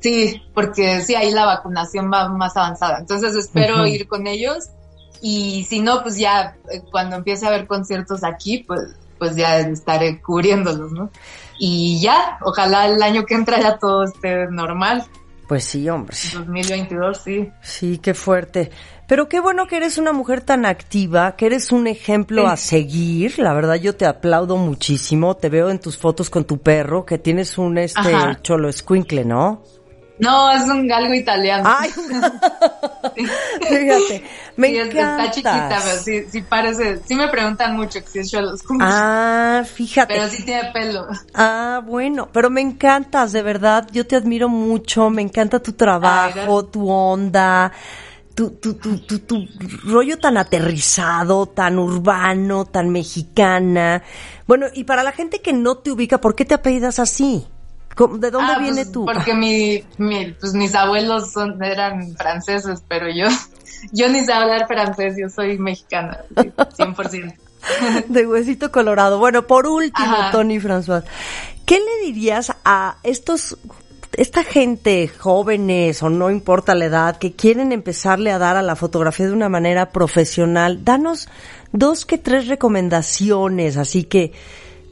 sí, 0.01 0.43
porque 0.55 1.01
sí, 1.01 1.15
ahí 1.15 1.31
la 1.31 1.47
vacunación 1.47 2.11
va 2.13 2.29
más 2.29 2.57
avanzada. 2.57 2.99
Entonces 2.99 3.35
espero 3.35 3.87
ir 3.87 4.09
con 4.09 4.27
ellos 4.27 4.71
y 5.21 5.65
si 5.65 5.81
no, 5.81 6.03
pues 6.03 6.19
ya 6.19 6.57
eh, 6.71 6.83
cuando 6.91 7.17
empiece 7.17 7.47
a 7.47 7.49
haber 7.49 7.67
conciertos 7.67 8.25
aquí, 8.25 8.59
pues, 8.59 8.97
pues 9.19 9.35
ya 9.37 9.59
estaré 9.61 10.21
cubriéndolos, 10.21 10.93
¿no? 10.93 11.11
Y 11.59 12.01
ya, 12.01 12.39
ojalá 12.43 12.87
el 12.87 13.03
año 13.03 13.25
que 13.25 13.35
entra 13.35 13.61
ya 13.61 13.79
todo 13.79 14.05
esté 14.05 14.47
normal. 14.51 15.05
Pues 15.49 15.65
sí, 15.65 15.89
hombre. 15.89 16.17
2022, 16.33 17.19
sí. 17.19 17.53
Sí, 17.61 17.99
qué 17.99 18.15
fuerte. 18.15 18.71
Pero 19.07 19.29
qué 19.29 19.39
bueno 19.39 19.69
que 19.69 19.77
eres 19.77 19.99
una 19.99 20.13
mujer 20.13 20.41
tan 20.41 20.67
activa, 20.67 21.37
que 21.37 21.47
eres 21.47 21.71
un 21.71 21.87
ejemplo 21.87 22.49
a 22.49 22.57
seguir. 22.57 23.39
La 23.39 23.55
verdad, 23.55 23.77
yo 23.77 23.95
te 23.95 24.07
aplaudo 24.07 24.57
muchísimo. 24.57 25.37
Te 25.37 25.49
veo 25.49 25.71
en 25.71 25.79
tus 25.79 25.97
fotos 25.97 26.29
con 26.29 26.45
tu 26.45 26.59
perro, 26.59 27.07
que 27.07 27.19
tienes 27.19 27.59
un 27.59 27.79
este 27.79 28.11
cholo 28.43 28.69
escuincle, 28.69 29.25
¿no? 29.25 29.63
No, 30.19 30.51
es 30.51 30.63
un 30.63 30.89
galgo 30.89 31.13
italiano. 31.13 31.65
Ay, 31.67 31.91
fíjate, 33.17 34.25
me 34.57 34.69
sí, 34.69 34.77
encanta. 34.79 35.25
Está 35.25 35.31
chiquita, 35.31 35.79
pero 35.85 35.99
sí, 35.99 36.25
sí 36.31 36.43
parece, 36.43 37.01
sí 37.07 37.15
me 37.15 37.29
preguntan 37.29 37.77
mucho 37.77 38.01
que 38.03 38.09
si 38.09 38.19
es 38.21 38.31
cholo 38.31 38.53
Ah, 38.81 39.63
fíjate. 39.65 40.15
Pero 40.15 40.29
sí 40.29 40.43
tiene 40.45 40.71
pelo. 40.73 41.07
Ah, 41.35 41.83
bueno, 41.85 42.29
pero 42.33 42.49
me 42.49 42.61
encantas, 42.63 43.33
de 43.33 43.43
verdad, 43.43 43.87
yo 43.93 44.07
te 44.07 44.17
admiro 44.17 44.49
mucho, 44.49 45.11
me 45.11 45.23
encanta 45.23 45.61
tu 45.61 45.73
trabajo, 45.73 46.65
tu 46.65 46.89
onda. 46.91 47.73
Tu, 48.35 48.51
tu, 48.51 48.75
tu, 48.75 48.99
tu, 48.99 49.19
tu 49.21 49.49
rollo 49.85 50.19
tan 50.19 50.37
aterrizado, 50.37 51.47
tan 51.47 51.79
urbano, 51.79 52.67
tan 52.67 52.91
mexicana. 52.91 54.03
Bueno, 54.47 54.67
y 54.75 54.85
para 54.85 55.03
la 55.03 55.13
gente 55.13 55.41
que 55.41 55.55
no 55.55 55.79
te 55.79 55.91
ubica, 55.91 56.21
¿por 56.21 56.35
qué 56.35 56.45
te 56.45 56.53
apellidas 56.53 56.99
así? 56.99 57.47
¿De 57.97 58.31
dónde 58.31 58.53
ah, 58.55 58.59
viene 58.59 58.83
pues, 58.83 58.93
tú? 58.93 59.07
Porque 59.07 59.35
mi, 59.35 59.83
mi, 59.99 60.33
pues 60.33 60.53
mis 60.53 60.75
abuelos 60.75 61.33
son, 61.33 61.63
eran 61.63 62.15
franceses, 62.17 62.83
pero 62.87 63.09
yo, 63.09 63.27
yo 63.93 64.09
ni 64.09 64.25
sé 64.25 64.33
hablar 64.33 64.67
francés, 64.67 65.17
yo 65.19 65.29
soy 65.29 65.59
mexicana, 65.59 66.21
100%. 66.35 67.35
De 68.09 68.27
huesito 68.27 68.71
colorado. 68.71 69.19
Bueno, 69.19 69.47
por 69.47 69.67
último, 69.67 70.17
Tony 70.31 70.59
François, 70.61 71.03
¿qué 71.65 71.81
le 71.81 72.07
dirías 72.07 72.53
a 72.65 72.99
estos 73.03 73.57
esta 74.17 74.45
gente, 74.45 75.09
jóvenes 75.09 76.03
o 76.03 76.09
no 76.09 76.31
importa 76.31 76.75
la 76.75 76.87
edad, 76.87 77.19
que 77.19 77.33
quieren 77.35 77.73
empezarle 77.73 78.33
a 78.33 78.39
dar 78.39 78.57
a 78.57 78.63
la 78.63 78.77
fotografía 78.77 79.27
de 79.27 79.33
una 79.33 79.49
manera 79.49 79.91
profesional, 79.91 80.85
danos 80.85 81.29
dos 81.73 82.07
que 82.07 82.17
tres 82.17 82.47
recomendaciones, 82.47 83.77
así 83.77 84.05
que, 84.05 84.33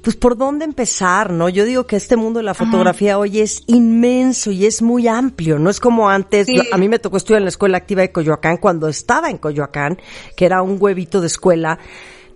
pues 0.05 0.15
por 0.17 0.37
dónde 0.37 0.65
empezar, 0.65 1.33
¿no? 1.33 1.49
Yo 1.49 1.65
digo 1.65 1.87
que 1.87 1.97
este 1.97 2.15
mundo 2.17 2.39
de 2.39 2.45
la 2.45 2.55
fotografía 2.55 3.19
hoy 3.19 3.41
es 3.41 3.63
inmenso 3.67 4.51
y 4.53 4.67
es 4.67 4.83
muy 4.83 5.09
amplio, 5.09 5.59
no 5.59 5.71
es 5.71 5.81
como 5.81 6.09
antes, 6.09 6.47
Sí. 6.47 6.61
a 6.71 6.77
mí 6.77 6.89
me 6.89 6.99
tocó 6.99 7.17
estudiar 7.17 7.39
en 7.39 7.45
la 7.47 7.49
escuela 7.49 7.79
activa 7.79 8.03
de 8.03 8.13
Coyoacán 8.13 8.59
cuando 8.59 8.87
estaba 8.87 9.31
en 9.31 9.39
Coyoacán, 9.39 9.99
que 10.37 10.45
era 10.45 10.63
un 10.63 10.77
huevito 10.79 11.21
de 11.21 11.27
escuela, 11.27 11.79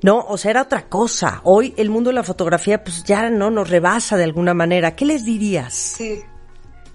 no, 0.03 0.19
o 0.21 0.39
sea, 0.39 0.53
era 0.53 0.63
otra 0.63 0.89
cosa. 0.89 1.41
Hoy 1.45 1.75
el 1.77 1.91
mundo 1.91 2.11
de 2.11 2.15
la 2.15 2.23
fotografía 2.23 2.83
pues 2.83 3.05
ya 3.05 3.31
no 3.31 3.51
nos 3.51 3.69
rebasa 3.69 4.17
de 4.17 4.25
alguna 4.25 4.55
manera. 4.55 4.95
¿Qué 4.97 5.05
les 5.05 5.25
dirías? 5.25 5.75
Sí. 5.75 6.21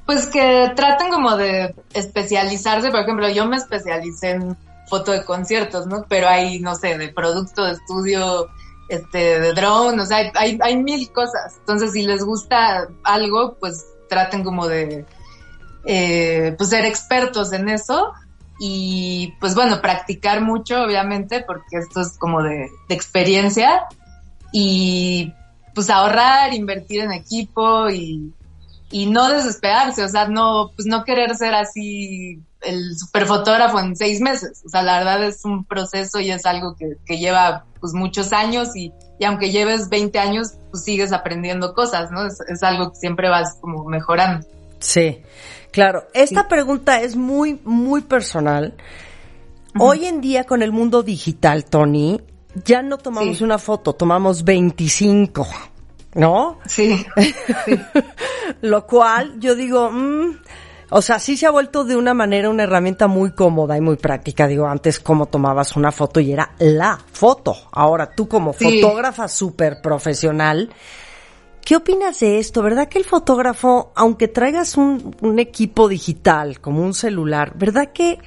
Pues 0.05 0.27
que 0.27 0.71
traten 0.75 1.09
como 1.09 1.35
de 1.37 1.75
especializarse, 1.93 2.89
por 2.91 3.01
ejemplo, 3.01 3.29
yo 3.29 3.45
me 3.45 3.57
especialicé 3.57 4.31
en 4.31 4.57
foto 4.89 5.11
de 5.11 5.23
conciertos, 5.23 5.85
¿no? 5.87 6.05
Pero 6.09 6.27
hay, 6.27 6.59
no 6.59 6.75
sé, 6.75 6.97
de 6.97 7.09
producto 7.09 7.63
de 7.65 7.73
estudio, 7.73 8.47
este, 8.95 9.39
de 9.39 9.53
drone, 9.53 10.01
o 10.01 10.05
sea, 10.05 10.17
hay, 10.17 10.31
hay, 10.35 10.59
hay 10.61 10.77
mil 10.77 11.11
cosas. 11.11 11.55
Entonces, 11.59 11.91
si 11.91 12.03
les 12.03 12.23
gusta 12.23 12.87
algo, 13.03 13.57
pues 13.59 13.85
traten 14.09 14.43
como 14.43 14.67
de, 14.67 15.05
eh, 15.85 16.53
pues 16.57 16.69
ser 16.69 16.85
expertos 16.85 17.51
en 17.53 17.69
eso 17.69 18.13
y 18.59 19.33
pues 19.39 19.55
bueno, 19.55 19.81
practicar 19.81 20.41
mucho, 20.41 20.83
obviamente, 20.83 21.43
porque 21.45 21.77
esto 21.77 22.01
es 22.01 22.17
como 22.17 22.41
de, 22.41 22.69
de 22.87 22.95
experiencia 22.95 23.83
y 24.51 25.33
pues 25.73 25.89
ahorrar, 25.89 26.53
invertir 26.53 27.01
en 27.01 27.11
equipo 27.11 27.89
y, 27.89 28.31
y 28.91 29.07
no 29.07 29.29
desesperarse, 29.29 30.03
o 30.03 30.07
sea, 30.07 30.27
no, 30.27 30.71
pues 30.75 30.85
no 30.85 31.03
querer 31.03 31.35
ser 31.35 31.55
así 31.55 32.39
el 32.63 32.97
superfotógrafo 32.97 33.79
en 33.79 33.95
seis 33.95 34.21
meses. 34.21 34.61
O 34.65 34.69
sea, 34.69 34.81
la 34.83 34.97
verdad 34.99 35.23
es 35.23 35.43
un 35.45 35.65
proceso 35.65 36.19
y 36.19 36.31
es 36.31 36.45
algo 36.45 36.75
que, 36.75 36.97
que 37.05 37.17
lleva 37.17 37.65
pues 37.79 37.93
muchos 37.93 38.31
años 38.33 38.75
y, 38.75 38.91
y 39.19 39.25
aunque 39.25 39.51
lleves 39.51 39.89
20 39.89 40.17
años, 40.19 40.53
pues 40.71 40.83
sigues 40.83 41.11
aprendiendo 41.11 41.73
cosas, 41.73 42.11
¿no? 42.11 42.25
Es, 42.25 42.39
es 42.47 42.63
algo 42.63 42.91
que 42.91 42.95
siempre 42.95 43.29
vas 43.29 43.57
como 43.59 43.83
mejorando. 43.85 44.47
Sí, 44.79 45.21
claro. 45.71 46.07
Esta 46.13 46.47
pregunta 46.47 47.01
es 47.01 47.15
muy, 47.15 47.59
muy 47.63 48.01
personal. 48.01 48.75
Hoy 49.79 50.05
en 50.05 50.21
día 50.21 50.43
con 50.43 50.61
el 50.61 50.71
mundo 50.71 51.03
digital, 51.03 51.65
Tony, 51.65 52.21
ya 52.65 52.81
no 52.83 52.97
tomamos 52.97 53.37
Sí. 53.39 53.43
una 53.43 53.57
foto, 53.57 53.93
tomamos 53.93 54.43
25, 54.43 55.47
¿no? 56.15 56.59
Sí, 56.67 57.05
Lo 58.61 58.85
cual 58.85 59.39
yo 59.39 59.55
digo, 59.55 59.89
mm, 59.91 60.37
o 60.95 61.01
sea, 61.01 61.17
sí 61.17 61.37
se 61.37 61.47
ha 61.47 61.51
vuelto 61.51 61.83
de 61.83 61.95
una 61.95 62.13
manera 62.13 62.49
una 62.49 62.63
herramienta 62.63 63.07
muy 63.07 63.31
cómoda 63.31 63.75
y 63.77 63.81
muy 63.81 63.95
práctica. 63.97 64.47
Digo, 64.47 64.67
antes 64.67 64.99
como 64.99 65.25
tomabas 65.25 65.75
una 65.75 65.91
foto 65.91 66.19
y 66.19 66.31
era 66.31 66.51
la 66.59 66.99
foto. 67.11 67.55
Ahora 67.71 68.11
tú 68.11 68.27
como 68.27 68.53
Sí. 68.53 68.79
fotógrafa 68.81 69.27
súper 69.27 69.81
profesional, 69.81 70.71
¿qué 71.65 71.75
opinas 71.77 72.19
de 72.19 72.37
esto? 72.37 72.61
¿Verdad 72.61 72.87
que 72.89 72.99
el 72.99 73.05
fotógrafo, 73.05 73.91
aunque 73.95 74.27
traigas 74.27 74.77
un, 74.77 75.15
un 75.21 75.39
equipo 75.39 75.87
digital 75.87 76.59
como 76.61 76.83
un 76.83 76.93
celular, 76.93 77.53
¿verdad 77.55 77.91
que, 77.91 78.19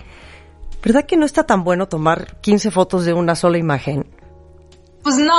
verdad 0.82 1.04
que 1.04 1.16
no 1.16 1.24
está 1.24 1.44
tan 1.46 1.62
bueno 1.62 1.86
tomar 1.86 2.40
15 2.40 2.72
fotos 2.72 3.04
de 3.04 3.12
una 3.12 3.36
sola 3.36 3.58
imagen? 3.58 4.06
Pues 5.04 5.18
no, 5.18 5.32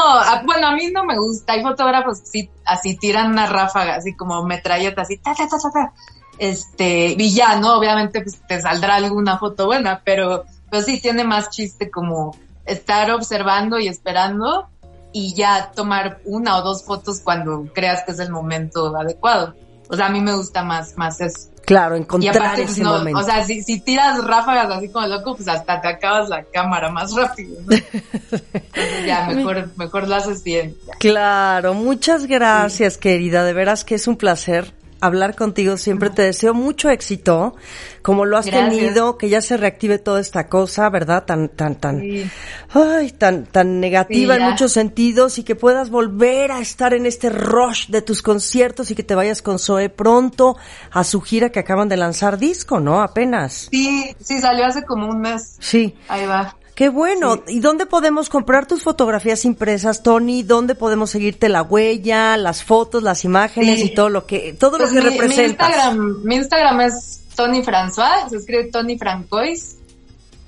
bueno, 0.45 0.67
a 0.67 0.75
mí 0.75 0.89
no 0.93 1.03
me 1.03 1.17
gusta. 1.17 1.51
Hay 1.51 1.61
fotógrafos 1.61 2.21
que 2.21 2.25
sí, 2.25 2.49
así 2.63 2.95
tiran 2.97 3.31
una 3.31 3.47
ráfaga, 3.47 3.95
así 3.95 4.15
como 4.15 4.41
metralleta, 4.45 5.01
así, 5.01 5.17
ta, 5.17 5.33
ta, 5.35 5.45
ta, 5.45 5.57
ta, 5.57 5.69
ta. 5.73 5.93
Este, 6.37 7.15
y 7.17 7.33
ya, 7.33 7.55
¿no? 7.59 7.77
Obviamente, 7.77 8.21
pues 8.21 8.39
te 8.47 8.61
saldrá 8.61 8.95
alguna 8.95 9.37
foto 9.37 9.65
buena, 9.65 10.01
pero, 10.03 10.45
pero 10.69 10.83
sí 10.83 10.99
tiene 11.01 11.23
más 11.23 11.49
chiste 11.49 11.89
como 11.89 12.35
estar 12.65 13.09
observando 13.11 13.79
y 13.79 13.87
esperando 13.87 14.67
y 15.13 15.33
ya 15.33 15.71
tomar 15.75 16.19
una 16.25 16.57
o 16.57 16.61
dos 16.61 16.83
fotos 16.83 17.21
cuando 17.21 17.65
creas 17.73 18.03
que 18.03 18.11
es 18.11 18.19
el 18.19 18.29
momento 18.29 18.95
adecuado. 18.95 19.55
O 19.89 19.95
sea, 19.95 20.07
a 20.07 20.09
mí 20.09 20.19
me 20.19 20.33
gusta 20.35 20.63
más, 20.63 20.97
más 20.97 21.19
eso. 21.21 21.49
Claro, 21.65 21.97
Y 21.97 21.99
encontrar 21.99 22.37
aparte, 22.37 22.61
pues, 22.61 22.71
ese 22.73 22.83
no, 22.83 22.97
momento. 22.97 23.19
o 23.19 23.23
sea, 23.23 23.43
si, 23.43 23.61
si 23.61 23.81
tiras 23.81 24.23
ráfagas 24.23 24.69
así 24.71 24.89
como 24.89 25.05
loco, 25.07 25.35
pues 25.35 25.49
hasta 25.49 25.81
te 25.81 25.87
acabas 25.89 26.29
la 26.29 26.43
cámara 26.43 26.89
más 26.89 27.13
rápido. 27.13 27.59
¿no? 27.65 27.75
Entonces 27.75 29.05
ya, 29.05 29.27
mejor, 29.27 29.69
mejor 29.75 30.07
lo 30.07 30.15
haces 30.15 30.43
bien. 30.43 30.75
ya. 30.85 30.93
Claro, 30.99 31.73
muchas 31.73 32.25
gracias, 32.25 32.97
querida. 32.97 33.43
De 33.43 33.53
veras 33.53 33.83
que 33.83 33.95
es 33.95 34.07
un 34.07 34.15
placer 34.15 34.73
hablar 35.01 35.35
contigo. 35.35 35.77
Siempre 35.77 36.09
te 36.09 36.21
deseo 36.23 36.53
mucho 36.53 36.89
éxito, 36.89 37.55
como 38.01 38.25
lo 38.25 38.37
has 38.37 38.45
Gracias. 38.47 38.69
tenido, 38.69 39.17
que 39.17 39.29
ya 39.29 39.41
se 39.41 39.57
reactive 39.57 39.99
toda 39.99 40.19
esta 40.19 40.47
cosa, 40.49 40.89
¿verdad? 40.89 41.25
Tan, 41.25 41.49
tan, 41.49 41.75
tan, 41.75 41.99
Sí. 41.99 42.29
ay, 42.69 43.11
tan, 43.11 43.45
tan 43.45 43.79
negativa 43.79 44.35
Sí, 44.35 44.41
en 44.41 44.49
muchos 44.49 44.71
sentidos 44.71 45.37
y 45.39 45.43
que 45.43 45.55
puedas 45.55 45.89
volver 45.89 46.51
a 46.51 46.59
estar 46.59 46.93
en 46.93 47.05
este 47.05 47.29
rush 47.29 47.87
de 47.89 48.01
tus 48.01 48.21
conciertos 48.21 48.91
y 48.91 48.95
que 48.95 49.03
te 49.03 49.15
vayas 49.15 49.41
con 49.41 49.59
Zoe 49.59 49.89
pronto 49.89 50.57
a 50.91 51.03
su 51.03 51.21
gira 51.21 51.49
que 51.49 51.59
acaban 51.59 51.89
de 51.89 51.97
lanzar 51.97 52.37
disco, 52.37 52.79
¿no? 52.79 53.01
Apenas. 53.01 53.67
Sí, 53.71 54.15
sí, 54.19 54.39
salió 54.39 54.65
hace 54.65 54.83
como 54.83 55.07
un 55.07 55.19
mes. 55.21 55.57
Sí. 55.59 55.95
Ahí 56.07 56.25
va. 56.25 56.55
Qué 56.77 56.89
bueno. 56.89 57.41
¿Y 57.47 57.59
dónde 57.59 57.87
podemos 57.87 58.29
comprar 58.29 58.67
tus 58.67 58.83
fotografías 58.83 59.45
impresas, 59.45 60.03
Tony? 60.03 60.43
¿Dónde 60.43 60.75
podemos 60.75 61.09
seguirte 61.09 61.49
la 61.49 61.63
huella, 61.63 62.37
las 62.37 62.63
fotos, 62.63 63.01
las 63.01 63.25
imágenes 63.25 63.79
Sí. 63.79 63.87
y 63.87 63.95
todo 63.95 64.09
lo 64.09 64.27
que 64.27 64.53
todo 64.53 64.77
Pues 64.77 64.91
lo 64.91 64.95
que 64.95 65.01
mi, 65.01 65.09
mi 65.09 65.17
representas? 65.17 65.69
Instagram, 65.69 66.21
mi 66.23 66.35
Instagram 66.35 66.81
es 66.81 67.23
Tony 67.35 67.63
François, 67.63 68.29
se 68.29 68.35
escribe 68.37 68.65
Tony 68.65 68.95
Francois. 68.95 69.77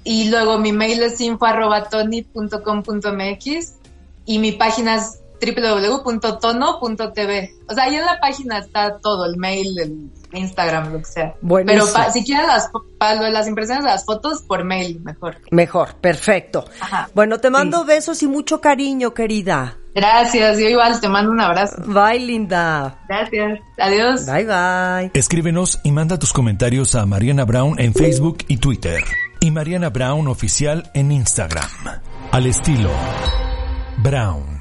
Y 0.04 0.30
luego 0.30 0.60
mi 0.60 0.72
mail 0.72 1.02
es 1.02 1.20
info 1.20 1.48
arroba 1.48 1.90
tony.com.mx 1.90 3.74
y 4.28 4.38
mi 4.38 4.52
página 4.52 4.98
es 4.98 5.19
www.tono.tv. 5.42 7.30
O 7.68 7.74
sea, 7.74 7.84
ahí 7.86 7.96
en 7.96 8.06
la 8.06 8.20
página 8.20 8.60
está 8.60 8.98
todo, 8.98 9.26
el 9.26 9.38
mail, 9.38 9.80
el 9.80 10.10
Instagram, 10.34 10.94
lo 10.94 11.00
que 11.00 11.06
sea. 11.06 11.34
Pero 11.66 11.88
si 12.12 12.24
quieres 12.24 12.48
las, 12.48 12.70
las 13.32 13.48
impresiones 13.48 13.84
de 13.84 13.90
las 13.90 14.06
fotos, 14.06 14.42
por 14.44 14.64
mail, 14.64 15.00
mejor. 15.02 15.38
Mejor, 15.52 15.96
perfecto. 15.96 16.66
Bueno, 17.14 17.40
te 17.40 17.50
mando 17.50 17.86
besos 17.86 18.22
y 18.24 18.28
mucho 18.28 18.62
cariño, 18.62 19.14
querida. 19.14 19.78
Gracias, 19.96 20.60
yo 20.60 20.70
igual 20.70 21.00
te 21.02 21.10
mando 21.10 21.32
un 21.32 21.42
abrazo. 21.42 21.76
Bye, 21.88 22.20
linda. 22.20 23.00
Gracias, 23.08 23.60
adiós. 23.78 24.26
Bye, 24.26 24.46
bye. 24.46 25.12
Escríbenos 25.14 25.80
y 25.84 25.92
manda 25.92 26.20
tus 26.20 26.32
comentarios 26.32 26.96
a 26.96 27.06
Mariana 27.06 27.44
Brown 27.46 27.80
en 27.80 27.94
Facebook 27.94 28.40
y 28.48 28.58
Twitter. 28.58 29.04
Y 29.40 29.52
Mariana 29.52 29.90
Brown 29.90 30.28
Oficial 30.28 30.90
en 30.94 31.12
Instagram. 31.12 31.70
Al 32.32 32.46
estilo 32.46 32.92
Brown. 33.98 34.59